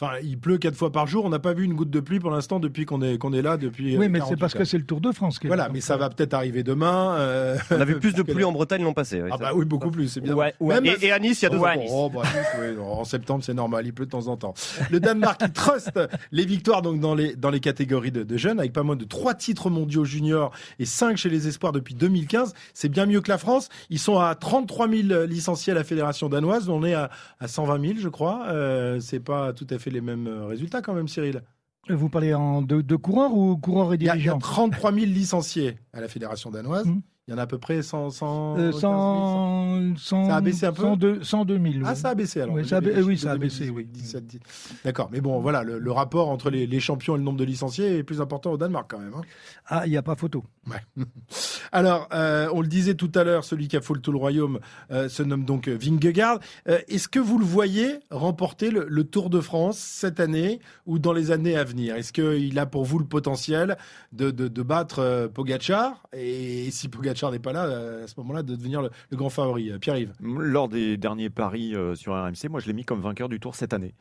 [0.01, 1.25] Enfin, il pleut quatre fois par jour.
[1.25, 3.41] On n'a pas vu une goutte de pluie pour l'instant depuis qu'on est qu'on est
[3.43, 3.97] là depuis.
[3.97, 5.39] Oui, euh, mais c'est 48 parce que c'est le Tour de France.
[5.39, 5.71] qui est Voilà, là.
[5.73, 7.15] mais ça va peut-être arriver demain.
[7.19, 9.23] euh, On a vu plus de pluie en Bretagne l'an passé.
[9.23, 10.35] oui, Ah bah oui, beaucoup plus, c'est bien.
[10.35, 10.81] Ouais, ouais.
[10.81, 11.69] Même Et- et à Nice, il y a deux Oh, ans.
[11.69, 11.91] À Nice.
[11.93, 14.55] oh, bah, Nice, oui, en septembre, c'est normal, il pleut de temps en temps.
[14.91, 15.99] Le Danemark qui trust
[16.33, 19.05] les victoires donc dans les dans les catégories de, de jeunes, avec pas moins de
[19.05, 22.53] trois titres mondiaux juniors et cinq chez les espoirs depuis 2015.
[22.75, 23.69] C'est bien mieux que la France.
[23.91, 26.69] Ils sont à 33 000 licenciés à la fédération danoise.
[26.69, 28.47] On est à, à 120 000, je crois.
[28.49, 31.43] Euh, c'est pas tout à fait les mêmes euh, résultats quand même, Cyril.
[31.89, 34.33] Vous parlez en de, de coureurs ou coureurs et Il y, a, il y a
[34.33, 34.39] dirigeants?
[34.39, 36.87] 33 000 licenciés à la fédération danoise.
[37.29, 40.37] Il y en a à peu près 100, 100 Euh, 15 000, 100, 100, Ça
[40.37, 41.65] a baissé un peu 102, 102 000.
[41.85, 41.97] Ah, oui.
[41.97, 42.55] ça a baissé alors.
[42.55, 43.85] Oui, ça a, ba- oui, chiffres ça a baissé, 2018, oui.
[43.93, 44.39] 17, 10.
[44.85, 47.43] D'accord, mais bon, voilà, le, le rapport entre les, les champions et le nombre de
[47.45, 49.13] licenciés est plus important au Danemark quand même.
[49.17, 49.23] hein.
[49.67, 50.45] Ah, il n'y a pas photo.
[50.71, 51.05] Ouais.
[51.73, 54.61] Alors, euh, on le disait tout à l'heure, celui qui a foule tout le royaume
[54.93, 56.39] euh, se nomme donc euh, Vingegaard.
[56.67, 61.13] Est-ce que vous le voyez remporter le, le Tour de France cette année ou dans
[61.13, 61.97] les années à venir?
[61.97, 63.77] Est-ce qu'il a pour vous le potentiel
[64.13, 66.05] de, de, de battre Pogacar?
[66.13, 69.71] Et, si Pogacar n'est pas là, euh, à ce moment-là, de devenir le, grand favori
[69.71, 73.29] euh, Pierre-Yves Lors des derniers paris euh, sur RMC, moi je l'ai mis comme vainqueur
[73.29, 73.95] du Tour cette année.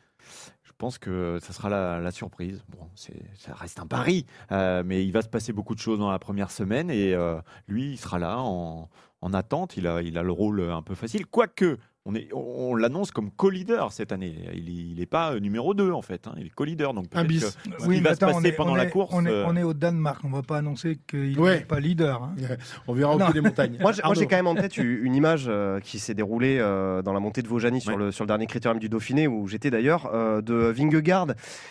[0.62, 2.62] Je pense que ça sera la, la surprise.
[2.68, 6.18] Bon, ça reste un pari, mais il va se passer beaucoup de choses dans la
[6.18, 7.16] première semaine et
[7.66, 8.90] lui, il sera là en,
[9.22, 9.78] en attente.
[9.78, 11.24] Il a, il a le rôle un peu facile.
[11.26, 14.34] Quoique, on, est, on, on l'annonce comme co-leader cette année.
[14.54, 16.26] Il n'est pas euh, numéro 2 en fait.
[16.26, 16.32] hein.
[16.38, 16.94] Il est co-leader.
[16.94, 17.40] Donc Un peut-être bis.
[17.44, 19.10] que ce Oui, qui va attends, se on passer est- pendant la course.
[19.12, 21.60] On est, euh, on est au Danemark, on ne va pas annoncer qu'il n'est Ouais.
[21.60, 22.22] pas leader.
[22.22, 22.34] hein.
[22.88, 23.26] On verra au Non.
[23.26, 23.76] bout des montagnes.
[23.80, 27.20] Moi, j'ai- quand même en tête une image euh, qui s'est déroulée euh, dans la
[27.20, 30.40] montée de Vaujany sur, le, sur le dernier critérium du Dauphiné, où j'étais d'ailleurs, euh,
[30.40, 31.28] de Vingegaard,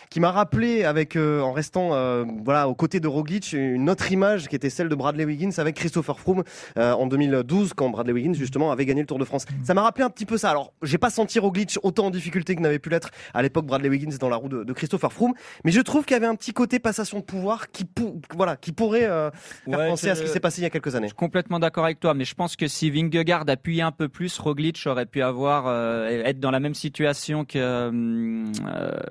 [0.09, 4.11] qui m'a rappelé, avec, euh, en restant euh, voilà, aux côtés de Roglic, une autre
[4.11, 6.43] image qui était celle de Bradley Wiggins avec Christopher Froome
[6.77, 9.45] euh, en 2012, quand Bradley Wiggins, justement, avait gagné le Tour de France.
[9.63, 10.49] Ça m'a rappelé un petit peu ça.
[10.49, 13.89] Alors, j'ai pas senti Roglic autant en difficulté que n'avait pu l'être à l'époque Bradley
[13.89, 15.33] Wiggins dans la roue de, de Christopher Froome,
[15.63, 18.55] mais je trouve qu'il y avait un petit côté passation de pouvoir qui, pou- voilà,
[18.57, 19.29] qui pourrait euh,
[19.69, 21.07] faire Ouais, penser à ce qui s'est passé il y a quelques années.
[21.07, 24.09] Je suis complètement d'accord avec toi, mais je pense que si Vingegaard appuyait un peu
[24.09, 28.45] plus, Roglic aurait pu avoir euh, être dans la même situation que euh,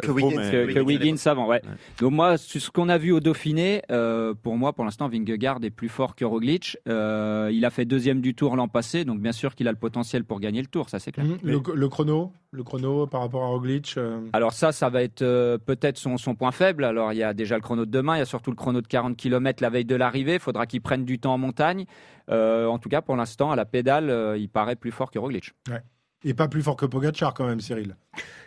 [0.02, 0.36] Que Wiggins.
[0.50, 1.46] que, que Wiggins, Wiggins avant.
[1.48, 1.62] Ouais.
[1.98, 5.70] Donc moi, ce qu'on a vu au Dauphiné, euh, pour moi, pour l'instant, Vingegaard est
[5.70, 6.76] plus fort que Roglic.
[6.88, 9.76] Euh, il a fait deuxième du Tour l'an passé, donc bien sûr qu'il a le
[9.78, 11.26] potentiel pour gagner le Tour, ça c'est clair.
[11.26, 11.38] Mhm.
[11.42, 13.94] le, le chrono, le chrono par rapport à Roglic.
[13.96, 16.84] euh, Alors ça, ça va être euh, peut-être son, son point faible.
[16.84, 18.80] Alors il y a déjà le chrono de demain, il y a surtout le chrono
[18.80, 20.34] de 40 km la veille de l'arrivée.
[20.34, 21.84] Il faudra qu'il prenne du temps en montagne.
[22.30, 25.18] Euh, en tout cas, pour l'instant, à la pédale, euh, il paraît plus fort que
[25.18, 25.52] Roglic.
[25.68, 25.82] ouais.
[26.26, 27.96] Et pas plus fort que Pogacar quand même, Cyril.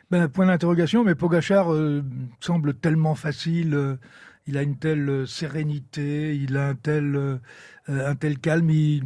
[0.09, 2.01] Ben, point d'interrogation, mais Pogachar euh,
[2.39, 3.75] semble tellement facile.
[3.75, 3.97] euh,
[4.47, 7.37] il a une telle sérénité, il a un tel, euh,
[7.87, 8.69] un tel calme.
[8.71, 9.03] Il,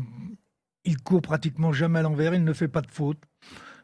[0.85, 3.23] il court pratiquement jamais à l'envers, il ne fait pas de faute.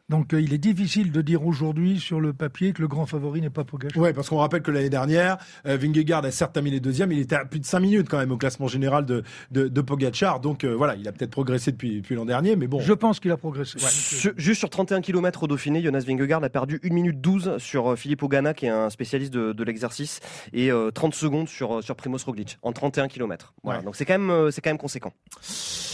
[0.08, 3.42] Donc euh, il est difficile de dire aujourd'hui sur le papier que le grand favori
[3.42, 4.00] n'est pas Pogacar.
[4.02, 7.36] Ouais, parce qu'on rappelle que l'année dernière, euh, Vingegaard a certes terminé deuxième, il était
[7.36, 10.40] à plus de 5 minutes quand même au classement général de, de, de Pogacar.
[10.40, 12.80] Donc euh, voilà, il a peut-être progressé depuis, depuis l'an dernier, mais bon.
[12.80, 13.78] Je pense qu'il a progressé.
[13.78, 17.98] Sur- juste sur 31 km au Dauphiné, Jonas Vingegaard a perdu 1 minute 12 sur
[17.98, 20.20] Philippe Ogana, qui est un spécialiste de, de l'exercice,
[20.54, 23.52] et euh, 30 secondes sur, sur Primoz Roglic, en 31 km.
[23.62, 23.84] Voilà, Ouais.
[23.84, 25.12] donc c'est quand, même, c'est quand même conséquent.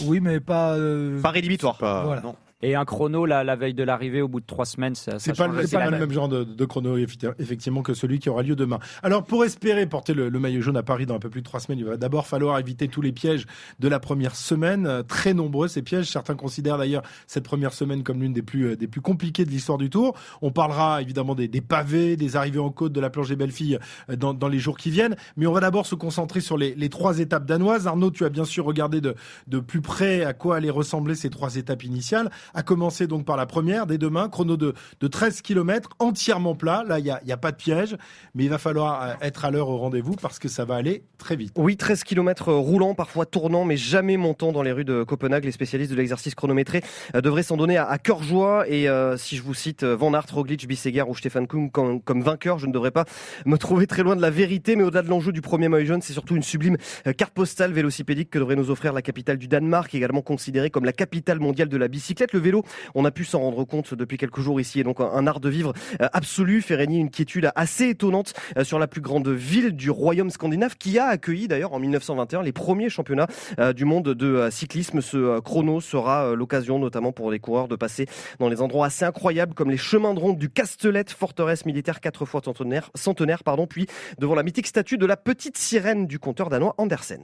[0.05, 0.73] Oui, mais pas.
[0.75, 1.77] euh, Pas rédhibitoire.
[1.79, 2.21] Voilà.
[2.65, 5.19] Et un chrono la, la veille de l'arrivée, au bout de trois semaines, ça, ça
[5.19, 8.17] C'est pas, le- aussi c'est pas le même genre de, de chrono effectivement que celui
[8.17, 8.79] qui aura lieu demain.
[9.03, 11.45] Alors pour espérer porter le, le maillot jaune à Paris dans un peu plus de
[11.45, 13.45] trois semaines, il va d'abord falloir éviter tous les pièges
[13.79, 14.87] de la première semaine.
[14.87, 16.07] Euh, Très nombreux ces pièges.
[16.09, 19.51] Certains considèrent d'ailleurs cette première semaine comme l'une des plus euh, des plus compliquées de
[19.51, 20.17] l'histoire du Tour.
[20.41, 23.51] On parlera évidemment des, des pavés, des arrivées en côte, de la planche des belles
[23.51, 23.77] filles
[24.09, 25.15] euh, dans, dans les jours qui viennent.
[25.37, 27.85] Mais on va d'abord se concentrer sur les, les trois étapes danoises.
[27.85, 29.13] Arnaud, tu as bien sûr regardé de,
[29.47, 32.31] de plus près à quoi allaient ressembler ces trois étapes initiales.
[32.55, 36.85] À commencer donc par la première dès demain, chrono de, de 13 km, entièrement plat.
[36.87, 37.97] Là, il n'y a, pas de piège,
[38.33, 41.03] mais il va falloir euh, être à l'heure au rendez-vous parce que ça va aller
[41.17, 41.51] très vite.
[41.57, 45.43] Oui, 13 km roulants, parfois tournants, mais jamais montant dans les rues de Copenhague.
[45.43, 46.81] Les spécialistes de l'exercice chronométré
[47.13, 48.63] euh, devraient s'en donner à, cœur joie.
[48.69, 52.21] Et euh, si je vous cite Van Aert, Roglic, Bisseguer ou Stefan Kung comme, comme
[52.21, 53.03] vainqueur, je ne devrais pas
[53.45, 54.77] me trouver très loin de la vérité.
[54.77, 56.77] Mais au-delà de l'enjeu du premier maillot jaune, c'est surtout une sublime
[57.17, 60.93] carte postale vélocipédique que devrait nous offrir la capitale du Danemark, également considérée comme la
[60.93, 62.33] capitale mondiale de la bicyclette.
[62.35, 65.25] Le vélo, on a pu s'en rendre compte depuis quelques jours ici, est donc un,
[65.25, 65.71] art de vivre
[66.01, 69.89] euh, absolu, fait régner une quiétude assez étonnante euh, sur la plus grande ville du
[69.89, 74.49] royaume scandinave, qui a accueilli d'ailleurs en 1921 les premiers championnats euh, du monde de
[74.51, 74.99] cyclisme.
[74.99, 78.05] Ce chrono sera l'occasion notamment pour les coureurs de passer
[78.39, 82.25] dans les endroits assez incroyables comme les chemins de ronde du Castellet, forteresse militaire quatre
[82.25, 83.87] fois centenaire, centenaire pardon, puis
[84.19, 87.21] devant la mythique statue de la petite sirène du conteur danois Andersen.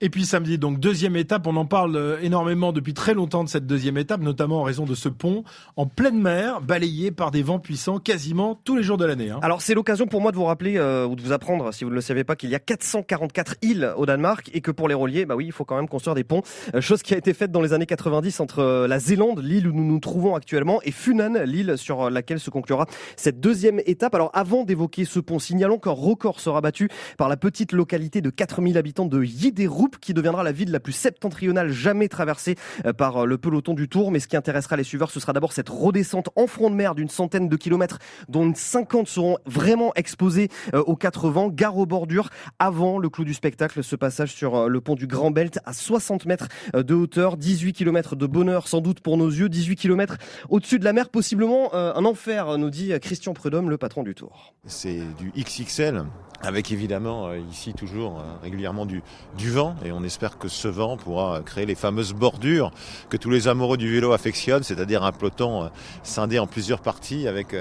[0.00, 3.66] Et puis samedi, donc deuxième étape, on en parle énormément depuis très longtemps de cette
[3.66, 5.44] deuxième étape, notamment en raison de ce pont
[5.76, 9.30] en pleine mer, balayé par des vents puissants quasiment tous les jours de l'année.
[9.30, 9.38] hein.
[9.42, 11.90] Alors c'est l'occasion pour moi de vous rappeler euh, ou de vous apprendre, si vous
[11.90, 14.94] ne le savez pas, qu'il y a 444 îles au Danemark et que pour les
[14.94, 16.42] relier, bah oui, il faut quand même construire des ponts.
[16.74, 19.68] Euh, chose qui a été faite dans les années 90 entre euh, la Zélande, l'île
[19.68, 24.14] où nous nous trouvons actuellement, et Funan, l'île sur laquelle se conclura cette deuxième étape.
[24.14, 28.30] Alors avant d'évoquer ce pont, signalons qu'un record sera battu par la petite localité de
[28.30, 32.56] 4000 habitants de Yiderup, qui deviendra la ville la plus septentrionale jamais traversée
[32.96, 34.10] par le peloton du Tour.
[34.36, 37.56] Intéressera les suiveurs, ce sera d'abord cette redescente en front de mer d'une centaine de
[37.56, 43.08] kilomètres, dont 50 seront vraiment exposés euh, aux quatre vents, gare aux bordures, avant le
[43.08, 46.48] clou du spectacle, ce passage sur euh, le pont du Grand Belt à 60 mètres
[46.74, 50.16] euh, de hauteur, 18 km de bonheur sans doute pour nos yeux, 18 km
[50.48, 54.54] au-dessus de la mer, possiblement un enfer, nous dit Christian Prudhomme, le patron du Tour.
[54.66, 56.04] C'est du XXL
[56.44, 59.02] avec évidemment euh, ici toujours euh, régulièrement du,
[59.38, 62.70] vent et on espère que ce vent pourra créer les fameuses bordures
[63.08, 65.68] que tous les amoureux du vélo affectionnent, c'est-à-dire un peloton euh,
[66.02, 67.54] scindé en plusieurs parties avec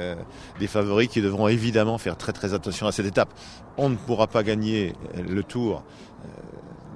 [0.60, 3.34] des favoris qui devront évidemment faire très très attention à cette étape.
[3.78, 5.84] On ne pourra pas gagner le tour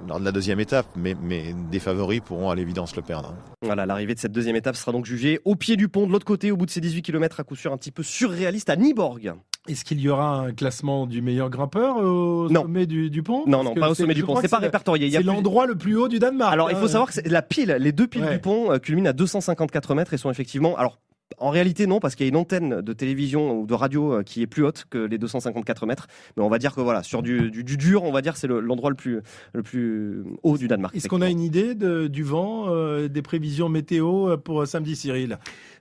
[0.06, 3.34] lors de la deuxième étape, mais, mais des favoris pourront à l'évidence le perdre.
[3.62, 6.26] Voilà, l'arrivée de cette deuxième étape sera donc jugée au pied du pont, de l'autre
[6.26, 8.76] côté, au bout de ces 18 km à coup sûr un petit peu surréaliste à
[8.76, 9.34] Niborg.
[9.68, 13.44] Est-ce qu'il y aura un classement du meilleur grimpeur au sommet du, du pont?
[13.46, 14.36] Non, Parce non, pas au sommet du pont.
[14.40, 15.10] C'est pas répertorié.
[15.10, 16.52] C'est plus- l'endroit le plus haut du Danemark.
[16.52, 16.80] Alors, il hein.
[16.80, 18.32] faut savoir que la pile, les deux piles Ouais.
[18.34, 20.76] du pont euh, culminent à 254 mètres et sont effectivement.
[20.76, 20.98] Alors,
[21.36, 24.22] en réalité, non, parce qu'il y a une antenne de télévision ou de radio euh,
[24.22, 26.06] qui est plus haute que les 254 mètres.
[26.36, 28.38] Mais on va dire que voilà, sur du, du, du dur, on va dire que
[28.38, 29.20] c'est le- l'endroit le plus,
[29.52, 30.96] le plus haut du Danemark.
[30.96, 35.38] Est-ce qu'on a une idée de- du vent, euh, des prévisions météo pour samedi, Cyril?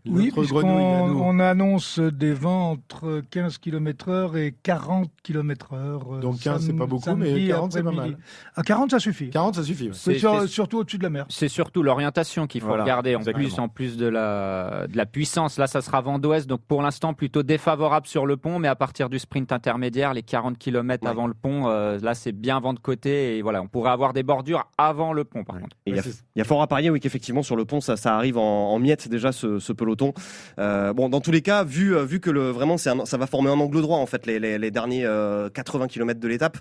[0.10, 6.14] Oui, puisqu'on on annonce des vents entre 15 km heure et 40 km heure.
[6.16, 8.18] euh, Donc 15, c'est pas beaucoup, mais 40, c'est pas mal.
[8.56, 9.30] À 40, ça suffit.
[9.30, 9.90] 40, ça suffit.
[9.94, 11.26] C'est- sur- c'est- surtout au-dessus de la mer.
[11.30, 13.48] C'est surtout l'orientation qu'il faut Voilà, regarder en exactement.
[13.48, 15.58] plus, en plus de la, de la puissance.
[15.58, 18.76] Là, ça sera vent d'ouest, donc pour l'instant plutôt défavorable sur le pont, mais à
[18.76, 21.10] partir du sprint intermédiaire, les 40 km Ouais.
[21.10, 24.14] avant le pont, euh, là c'est bien vent de côté et voilà, on pourrait avoir
[24.14, 25.76] des bordures avant le pont par contre.
[25.86, 27.98] Il y, a- il y a fort à parier, oui, qu'effectivement, sur le pont, ça,
[27.98, 29.97] ça arrive en, en miettes déjà, ce, ce peloton.
[30.60, 33.28] Euh, bon, dans tous les cas, vu, euh, vu que le, vraiment, un- ça va
[33.28, 36.58] former un angle droit, en fait, les, les, les derniers euh, 80 km de l'étape,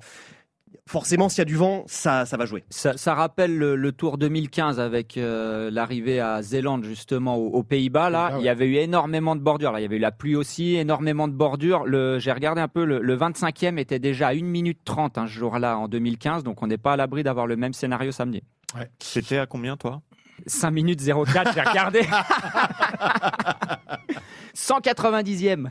[0.88, 2.64] forcément, s'il y a du vent, ça, ça va jouer.
[2.70, 7.62] Ça, ça rappelle le, le Tour 2015 avec euh, l'arrivée à Zélande justement aux, aux
[7.62, 8.10] Pays-Bas.
[8.10, 8.42] Là, Ah ouais.
[8.42, 9.72] il y avait eu énormément de bordures.
[9.72, 11.84] Là, il y avait eu la pluie aussi, énormément de bordures.
[11.86, 15.26] Le, j'ai regardé un peu, le, le 25e était déjà à 1 minute 30 un
[15.26, 18.42] jour-là en 2015, donc on n'est pas à l'abri d'avoir le même scénario samedi.
[19.00, 20.02] C'était à combien toi?
[20.46, 22.00] 5 minutes 04, j'ai regardé.
[24.56, 25.66] 190e.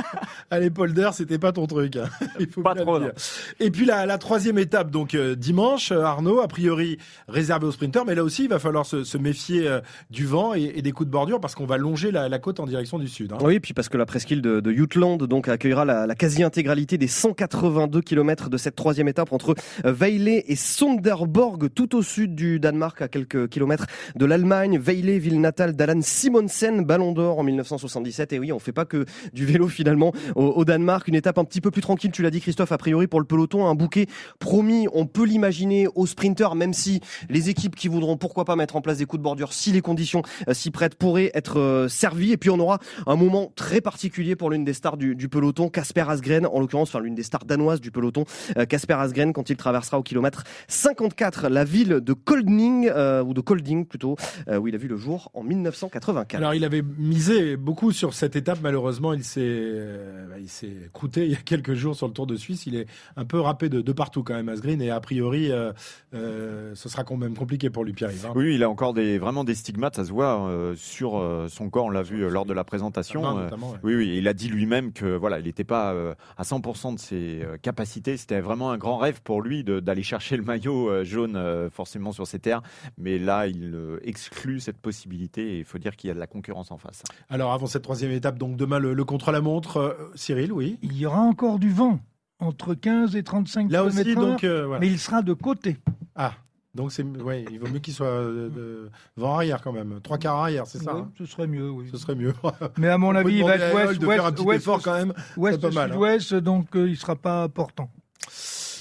[0.50, 1.96] Allez, polder, c'était pas ton truc.
[1.96, 2.08] hein.
[2.40, 3.12] Il faut Pas trop, dire.
[3.60, 7.72] Et puis la, la troisième étape, donc euh, dimanche, euh, Arnaud, a priori réservée aux
[7.72, 10.82] sprinteurs, mais là aussi, il va falloir se, se méfier euh, du vent et, et
[10.82, 13.32] des coups de bordure parce qu'on va longer la, la côte en direction du sud.
[13.32, 13.38] hein.
[13.42, 17.08] Oui, puis parce que la presqu'île de, de Jutland donc accueillera la, la quasi-intégralité des
[17.08, 23.00] 182 km de cette troisième étape entre Vejle et Sonderborg, tout au sud du Danemark,
[23.02, 24.78] à quelques kilomètres de l'Allemagne.
[24.78, 28.25] Vejle, ville natale d'Alan Simonsen, Ballon d'Or en 1977.
[28.32, 31.08] Et oui, on fait pas que du vélo finalement au, Danemark.
[31.08, 33.26] Une étape un petit peu plus tranquille, tu l'as dit Christophe, a priori pour le
[33.26, 34.06] peloton, un bouquet
[34.38, 34.88] promis.
[34.92, 38.80] On peut l'imaginer aux sprinteurs, même si les équipes qui voudront pourquoi pas mettre en
[38.80, 42.32] place des coups de bordure, si les conditions euh, s'y prêtent, pourraient être euh, servies.
[42.32, 46.04] Et puis on aura un moment très particulier pour l'une des stars du, peloton, Casper
[46.08, 48.24] Asgren, en l'occurrence, enfin l'une des stars danoises du peloton,
[48.56, 53.34] euh, Casper Asgren, quand il traversera au kilomètre 54 la ville de Kolding, euh, ou
[53.34, 54.16] de Kolding plutôt,
[54.48, 56.38] euh, où il a vu le jour en 1984.
[56.38, 58.58] Alors, il avait misé beaucoup sur cette étape.
[58.62, 62.12] Malheureusement, il s'est, euh, bah, il s'est croûté il y a quelques jours sur le
[62.12, 62.66] Tour de Suisse.
[62.66, 64.80] Il est un peu râpé de, de partout quand même, Asgreen.
[64.82, 65.72] Et a priori, euh,
[66.14, 68.26] euh, ce sera quand même compliqué pour lui, Pierre-Yves.
[68.26, 68.32] hein.
[68.34, 71.86] Oui, il a encore des, vraiment des stigmates, ça se voit euh, sur son corps,
[71.86, 73.22] on l'a vu lors de la présentation.
[73.22, 73.78] Main, ouais.
[73.82, 75.94] oui, oui, il a dit lui-même que voilà, il n'était pas
[76.36, 78.16] à 100% de ses capacités.
[78.16, 81.38] C'était vraiment un grand rêve pour lui de- d'aller chercher le maillot jaune
[81.72, 82.62] forcément sur ses terres.
[82.98, 86.26] Mais là, il exclut cette possibilité et il faut dire qu'il y a de la
[86.26, 87.02] concurrence en face.
[87.28, 90.78] Alors, avant cette troisième étape, donc demain, le, le contre-la-montre, euh, Cyril, oui.
[90.82, 92.00] Il y aura encore du vent,
[92.38, 94.80] entre 15 et 35 Là aussi, donc, euh, voilà.
[94.80, 95.76] mais il sera de côté.
[96.14, 96.32] Ah,
[96.76, 99.98] donc c'est, ouais, il vaut mieux qu'il soit euh, de, vent arrière quand même.
[100.02, 101.88] Trois quarts arrière, c'est ça Ouais, hein ce serait mieux, oui.
[101.90, 102.34] Ce serait mieux.
[102.76, 105.14] Mais à mon avis, il va être ouest, ouest, ouest, quand même.
[105.38, 105.94] ouest, pas mal, hein.
[105.94, 107.90] sud-ouest, donc euh, il sera pas important.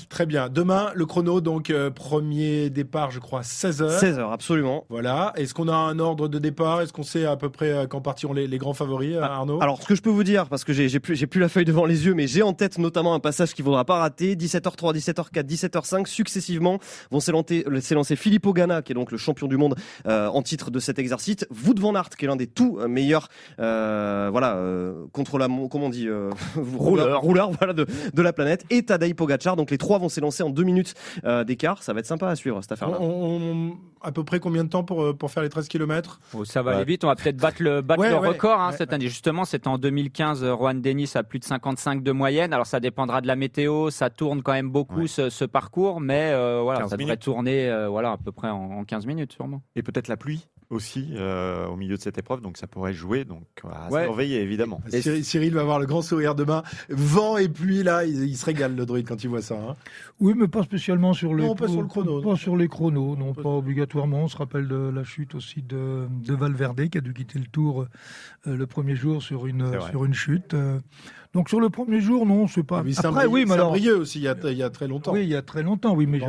[0.09, 0.49] Très bien.
[0.49, 3.99] Demain, le chrono, donc euh, premier départ, je crois, 16h.
[3.99, 4.85] 16h, absolument.
[4.89, 5.33] Voilà.
[5.35, 6.81] Est-ce qu'on a un ordre de départ?
[6.81, 9.61] Est-ce qu'on sait à peu près euh, quand partiront les, les grands favoris, euh, Arnaud?
[9.61, 11.49] Alors, ce que je peux vous dire, parce que j'ai j'ai plus, j'ai plus la
[11.49, 14.35] feuille devant les yeux, mais j'ai en tête notamment un passage qu'il faudra pas rater.
[14.35, 16.79] 17h3, 17h4, 17h5, successivement,
[17.11, 19.75] vont s'élancer s'élancer Filippo Ganna, qui est donc le champion du monde
[20.07, 21.45] euh, en titre de cet exercice.
[21.65, 23.27] Wout van Aert, qui est l'un des tout euh, meilleurs,
[23.59, 26.29] euh, voilà, euh, contre la, comment on dit, euh,
[26.77, 28.63] rouleur, rouleur, voilà, de, de la planète.
[28.69, 29.55] Et Tadej Pogacar.
[29.55, 30.93] Donc les trois vont s'élancer en deux minutes
[31.25, 31.83] euh, d'écart.
[31.83, 32.97] Ça va être sympa à suivre cette affaire-là.
[33.01, 33.39] On-
[33.71, 36.45] on- à peu près combien de temps pour, euh, pour faire les 13 km Oh,
[36.45, 38.69] ça va aller vite, on va peut-être battre le, battre Ouais, le ouais, record hein,
[38.69, 39.07] ouais, cette année.
[39.07, 42.53] Justement, c'était en 2015, euh, Juan Denis a plus de 55 de moyenne.
[42.53, 46.29] Alors ça dépendra de la météo, ça tourne quand même beaucoup ce, ce parcours, mais
[46.33, 47.21] euh, voilà, 15 ça devrait minutes.
[47.23, 49.61] tourner euh, voilà, à peu près en, en 15 minutes sûrement.
[49.75, 50.45] Et peut-être la pluie?
[50.69, 53.23] Aussi euh, au milieu de cette épreuve, donc ça pourrait jouer.
[53.25, 54.05] Donc à Ouais.
[54.05, 54.81] surveiller évidemment.
[54.89, 56.63] Cyril, Cyril va avoir le grand sourire demain.
[56.89, 59.55] Vent et pluie, là, il, il se régale, le druide, quand il voit ça.
[59.55, 59.75] hein.
[60.19, 61.43] Oui, mais pas spécialement sur le.
[61.43, 64.23] Non, pas sur le chrono, Pas sur les chronos, non, pas obligatoirement.
[64.23, 67.45] On se rappelle de la chute aussi de, de Valverde qui a dû quitter le
[67.45, 67.85] Tour
[68.47, 70.53] euh, le premier jour sur une sur une chute.
[70.53, 70.79] euh.
[71.33, 72.81] donc sur le premier jour, non, c'est pas.
[72.83, 73.71] Mais Après, oui, mais alors.
[73.99, 75.13] Aussi, il y, a, il y a très longtemps.
[75.13, 76.19] Oui, il y a très longtemps, oui, mais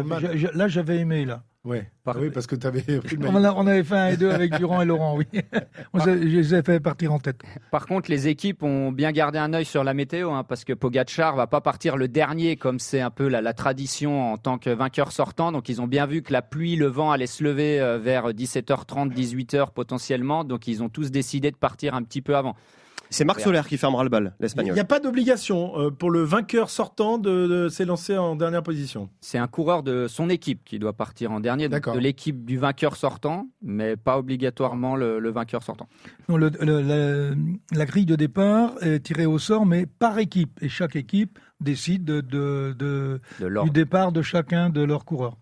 [0.55, 1.43] là j'avais aimé là.
[1.67, 1.91] Ouais.
[2.07, 4.17] Ah oui, parce que tu avais pris le On, a- on avait fait un et
[4.17, 5.27] deux avec Durand et Laurent, oui.
[5.93, 7.43] On s'est- je les ai fait partir en tête.
[7.73, 10.73] Par contre, les équipes ont bien gardé un œil sur la météo, hein, parce que
[10.73, 14.59] Pogacar va pas partir le dernier, comme c'est un peu la, la tradition en tant
[14.59, 15.51] que vainqueur sortant.
[15.51, 18.29] Donc, ils ont bien vu que la pluie, le vent allait se lever euh, vers
[18.29, 20.45] 17h30, 18h potentiellement.
[20.45, 22.55] Donc, ils ont tous décidé de partir un petit peu avant.
[23.11, 24.75] C'est Marc Soler qui fermera le bal, Il l'espagnol.
[24.75, 29.09] n'y a pas d'obligation euh, pour le vainqueur sortant de, de s'élancer en dernière position.
[29.21, 32.59] C'est un coureur de son équipe qui doit partir en dernier, donc de l'équipe du
[32.59, 35.89] vainqueur sortant, mais pas obligatoirement le, le vainqueur sortant.
[36.29, 37.35] Non, le- le- la,
[37.79, 40.59] la grille de départ est tirée au sort, mais par équipe.
[40.63, 43.71] Et chaque équipe décide de, de- de- De l'ordre.
[43.73, 45.37] du départ de chacun de leurs coureurs.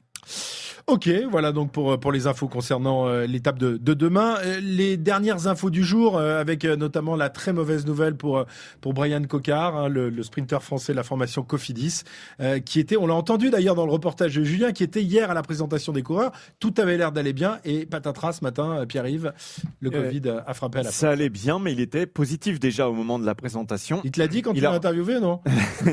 [0.86, 4.36] Ok, voilà donc pour, pour les infos concernant euh, l'étape de, de demain.
[4.44, 8.36] Euh, les dernières infos du jour, euh, avec euh, notamment la très mauvaise nouvelle pour,
[8.36, 8.44] euh,
[8.82, 12.02] pour Brian Cocard, hein, le, le sprinter français de la formation Cofidis,
[12.40, 15.30] euh, qui était, on l'a entendu d'ailleurs dans le reportage de Julien, qui était hier
[15.30, 16.32] à la présentation des coureurs.
[16.60, 19.32] Tout avait l'air d'aller bien et patatras ce matin, euh, Pierre-Yves,
[19.80, 22.60] le Euh, Covid euh, a frappé à la Ça allait bien, mais il était positif
[22.60, 24.02] déjà au moment de la présentation.
[24.04, 25.40] Il te l'a dit quand Il tu a- l'as interviewé, non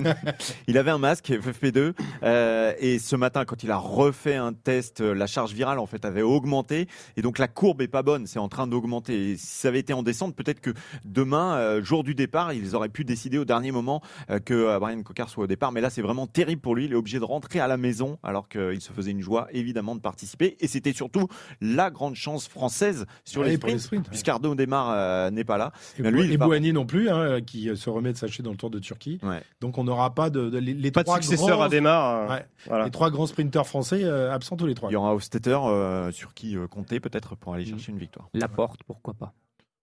[0.68, 4.81] Il avait un masque FFP2 euh, et ce matin, quand il a refait un test,
[5.02, 8.26] euh, la charge virale en fait avait augmenté et donc la courbe est pas bonne,
[8.28, 9.32] c'est en train d'augmenter.
[9.32, 10.72] Et si ça avait été en descente, peut-être que
[11.06, 15.02] demain, euh, jour du départ, ils auraient pu décider au dernier moment euh, que Brian
[15.04, 15.72] Cocard soit au départ.
[15.72, 16.86] Mais là, c'est vraiment terrible pour lui.
[16.86, 19.96] Il est obligé de rentrer à la maison alors qu'il se faisait une joie évidemment
[19.96, 20.58] de participer.
[20.60, 21.28] Et c'était surtout
[21.62, 25.72] la grande chance française sur Ouais, les sprints, sprints, puisqu'Arnaud démarre euh, n'est pas là.
[25.98, 28.52] Et, Bou- lui, et Bouhanni non plus, hein, qui se remet de sa chute dans
[28.52, 29.20] le Tour de Turquie.
[29.60, 32.46] Donc on n'aura pas de, de- les, les Pas de trois successeur grands- à Ouais.
[32.68, 32.86] voilà.
[32.86, 34.90] Les trois grands sprinteurs français euh, absents tous les trois.
[34.90, 38.30] Il y aura Hofstetter euh, sur qui euh, compter peut-être pour aller chercher une victoire.
[38.34, 39.34] La porte, pourquoi pas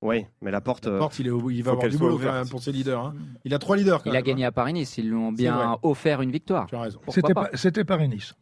[0.02, 0.86] Oui, mais la porte.
[0.86, 2.34] euh, Porte, il, est au- il va avoir du boulot quand ouverte.
[2.36, 3.04] même pour ses leaders.
[3.06, 3.14] hein.
[3.44, 4.02] Il a trois leaders.
[4.02, 4.48] Quand Il a gagné hein.
[4.48, 6.66] à Paris-Nice, ils lui ont bien offert une victoire.
[6.66, 7.00] Tu as raison.
[7.08, 8.34] C'était pas pas- C'était Paris-Nice.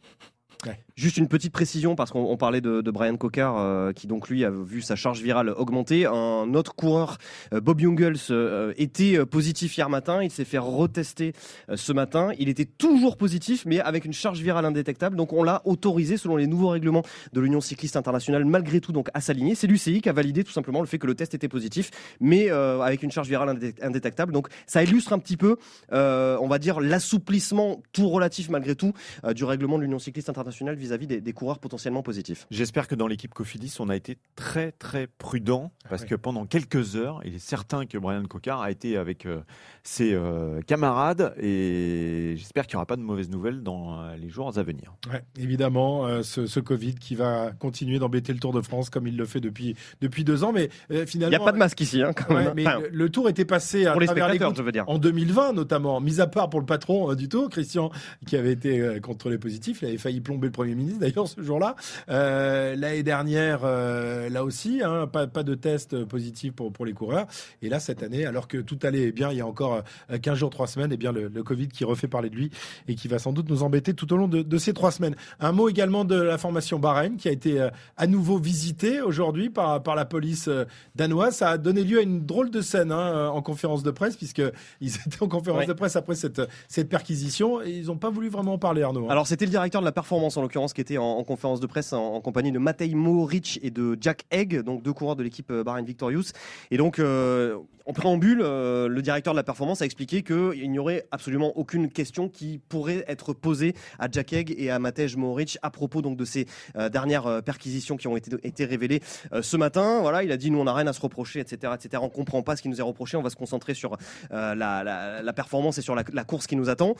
[0.94, 4.46] Juste une petite précision parce qu'on on parlait de, Brian Cocard euh, qui donc lui
[4.46, 6.06] a vu sa charge virale augmenter.
[6.06, 7.18] Un autre coureur,
[7.52, 10.22] euh, Bob Jungels, euh, était positif hier matin.
[10.22, 11.34] Il s'est fait retester
[11.74, 12.30] ce matin.
[12.38, 15.16] Il était toujours positif mais avec une charge virale indétectable.
[15.16, 17.02] Donc on l'a autorisé selon les nouveaux règlements
[17.34, 19.54] de l'Union cycliste internationale malgré tout donc à s'aligner.
[19.54, 21.90] C'est l'UCI qui a validé tout simplement le fait que le test était positif
[22.20, 24.32] mais avec une charge virale indé- indétectable.
[24.32, 25.56] Donc ça illustre un petit peu,
[25.92, 28.94] on va dire, l'assouplissement tout relatif malgré tout
[29.34, 32.46] du règlement de l'Union cycliste internationale vis-à-vis des, des coureurs potentiellement positifs.
[32.50, 36.96] J'espère que dans l'équipe Cofidis, on a été très très prudent parce que pendant quelques
[36.96, 39.40] heures, il est certain que Brian Cocard a été avec euh,
[39.82, 44.28] ses euh, camarades et j'espère qu'il n'y aura pas de mauvaises nouvelles dans euh, les
[44.28, 44.94] jours à venir.
[45.12, 49.06] Ouais, évidemment, euh, ce, ce Covid qui va continuer d'embêter le Tour de France comme
[49.06, 50.52] il le fait depuis, depuis deux ans.
[50.52, 51.34] Mais euh, finalement.
[51.34, 52.52] Il n'y a pas de masque ici, hein, quand Ouais, même.
[52.56, 54.84] mais Enfin, le, Tour était passé à Pour les travers spectateurs, gouttes je veux dire.
[54.88, 57.90] en 2020 notamment, mis à part pour le patron euh, du Tour, Christian,
[58.26, 59.80] qui avait été euh, contrôlé positif.
[59.82, 61.74] Il avait failli le Premier ministre d'ailleurs ce jour-là.
[62.08, 66.92] Euh, L'année dernière, euh, là aussi, hein, pas, pas de test positif pour, pour les
[66.92, 67.26] coureurs.
[67.62, 70.38] Et là, cette année, alors que tout allait bien, il y a encore euh, 15
[70.38, 72.50] jours, 3 semaines, et bien le, le Covid qui refait parler de lui
[72.88, 75.16] et qui va sans doute nous embêter tout au long de, de ces trois semaines.
[75.40, 79.50] Un mot également de la formation Bahreïn qui a été euh, à nouveau visitée aujourd'hui
[79.50, 81.36] par, par la police euh, danoise.
[81.36, 84.16] Ça a donné lieu à une drôle de scène hein, euh, en conférence de presse,
[84.16, 84.52] puisqu'ils
[85.06, 85.66] étaient en conférence Ouais.
[85.66, 89.06] de presse après cette, cette perquisition et ils n'ont pas voulu vraiment en parler, Arnaud.
[89.06, 89.10] hein.
[89.10, 91.66] Alors c'était le directeur de la performance En l'occurrence qui était en, en conférence de
[91.66, 95.50] presse en, compagnie de Matej Mohoric et de Jack Egg, donc deux coureurs de l'équipe
[95.52, 96.32] euh, Bahrain Victorious.
[96.72, 100.78] Et donc euh, en préambule, euh, le directeur de la performance a expliqué qu'il n'y
[100.80, 105.58] aurait absolument aucune question qui pourrait être posée à Jack Egg et à Matej Mohoric
[105.62, 106.46] à propos donc de ces
[106.90, 109.02] dernières perquisitions qui ont été, révélées
[109.40, 110.00] ce matin.
[110.00, 112.02] Voilà, il a dit nous on n'a rien à se reprocher, etc., etc.
[112.04, 113.16] On comprend pas ce qui nous est reproché.
[113.16, 113.96] On va se concentrer sur
[114.30, 116.96] la, performance et sur la course qui nous attend.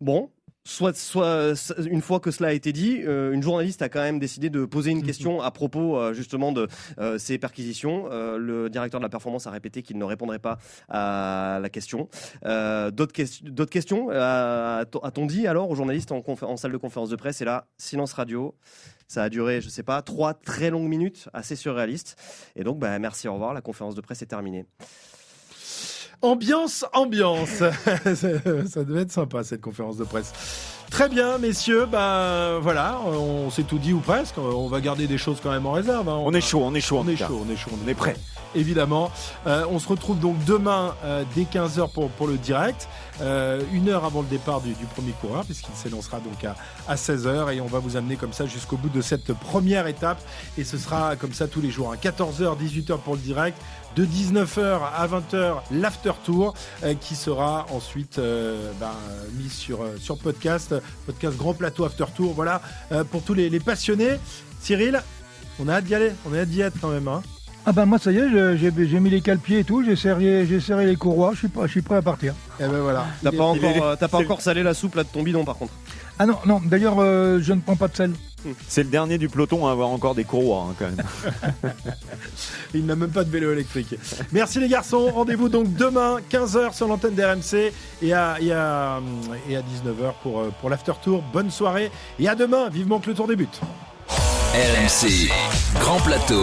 [0.00, 0.30] Bon.
[0.64, 1.54] Soit, soit,
[1.86, 4.64] une fois que cela a été dit, euh, une journaliste a quand même décidé de
[4.64, 8.08] poser une question à propos euh, justement de euh, ces perquisitions.
[8.12, 10.58] Euh, le directeur de la performance a répété qu'il ne répondrait pas
[10.88, 12.08] à la question.
[12.44, 17.10] Euh, D'autres ques- d'autres questions euh, a-t-on dit alors aux journalistes en, salle de conférence
[17.10, 17.40] de presse?
[17.40, 18.54] Et là, silence radio.
[19.08, 22.16] Ça a duré, je sais pas, trois très longues minutes, assez surréalistes.
[22.56, 23.52] Et donc, bah, merci, au revoir.
[23.52, 24.64] La conférence de presse est terminée.
[26.22, 27.48] Ambiance, ambiance.
[28.14, 30.32] ça devait être sympa cette conférence de presse.
[30.90, 31.86] Très bien, messieurs.
[31.90, 34.36] Ben voilà, on s'est tout dit ou presque.
[34.38, 36.08] On va garder des choses quand même en réserve.
[36.08, 36.20] hein.
[36.22, 37.02] On est chaud, on est chaud.
[37.04, 38.16] On est chaud, on est chaud, On est prêt.
[38.54, 39.10] Évidemment.
[39.46, 42.88] Euh, on se retrouve donc demain euh, dès 15h pour, pour le direct.
[43.20, 46.54] Euh, une heure avant le départ du, du premier coureur, puisqu'il s'élancera donc à,
[46.88, 47.54] à 16h.
[47.54, 50.20] Et on va vous amener comme ça jusqu'au bout de cette première étape.
[50.58, 51.92] Et ce sera comme ça tous les jours.
[51.92, 51.96] hein.
[52.02, 53.60] 14h, 18h pour le direct.
[53.94, 58.92] De 19h à 20h, l'after tour euh, qui sera ensuite euh, ben,
[59.34, 60.74] mis sur, euh, sur podcast.
[61.04, 62.32] Podcast Grand Plateau After Tour.
[62.32, 62.62] Voilà
[63.10, 64.18] pour tous les, les passionnés.
[64.60, 65.02] Cyril,
[65.60, 66.12] on a hâte d'y aller.
[66.26, 67.08] On a hâte d'y être quand même.
[67.08, 67.22] Hein.
[67.64, 70.58] Ah ben moi ça y est, j'ai mis les cale-pieds et tout, j'ai serré, j'ai
[70.58, 72.34] serré les courroies, je suis, je suis prêt à partir.
[72.58, 73.06] Et ben voilà.
[73.22, 75.56] T'as pas encore, euh, t'as pas encore salé la soupe là de ton bidon par
[75.56, 75.72] contre.
[76.18, 78.12] Ah non, non, d'ailleurs euh, je ne prends pas de sel.
[78.66, 81.72] C'est le dernier du peloton à avoir encore des courroies hein, quand même.
[82.74, 83.94] Il n'a même pas de vélo électrique.
[84.32, 85.10] Merci les garçons.
[85.14, 89.00] Rendez-vous donc demain, 15h sur l'antenne d'RMC et à, et à,
[89.48, 91.22] et à 19h pour, euh, pour l'after tour.
[91.32, 92.68] Bonne soirée et à demain.
[92.70, 93.60] Vivement que le tour débute.
[94.08, 95.30] RMC,
[95.78, 96.42] Grand Plateau.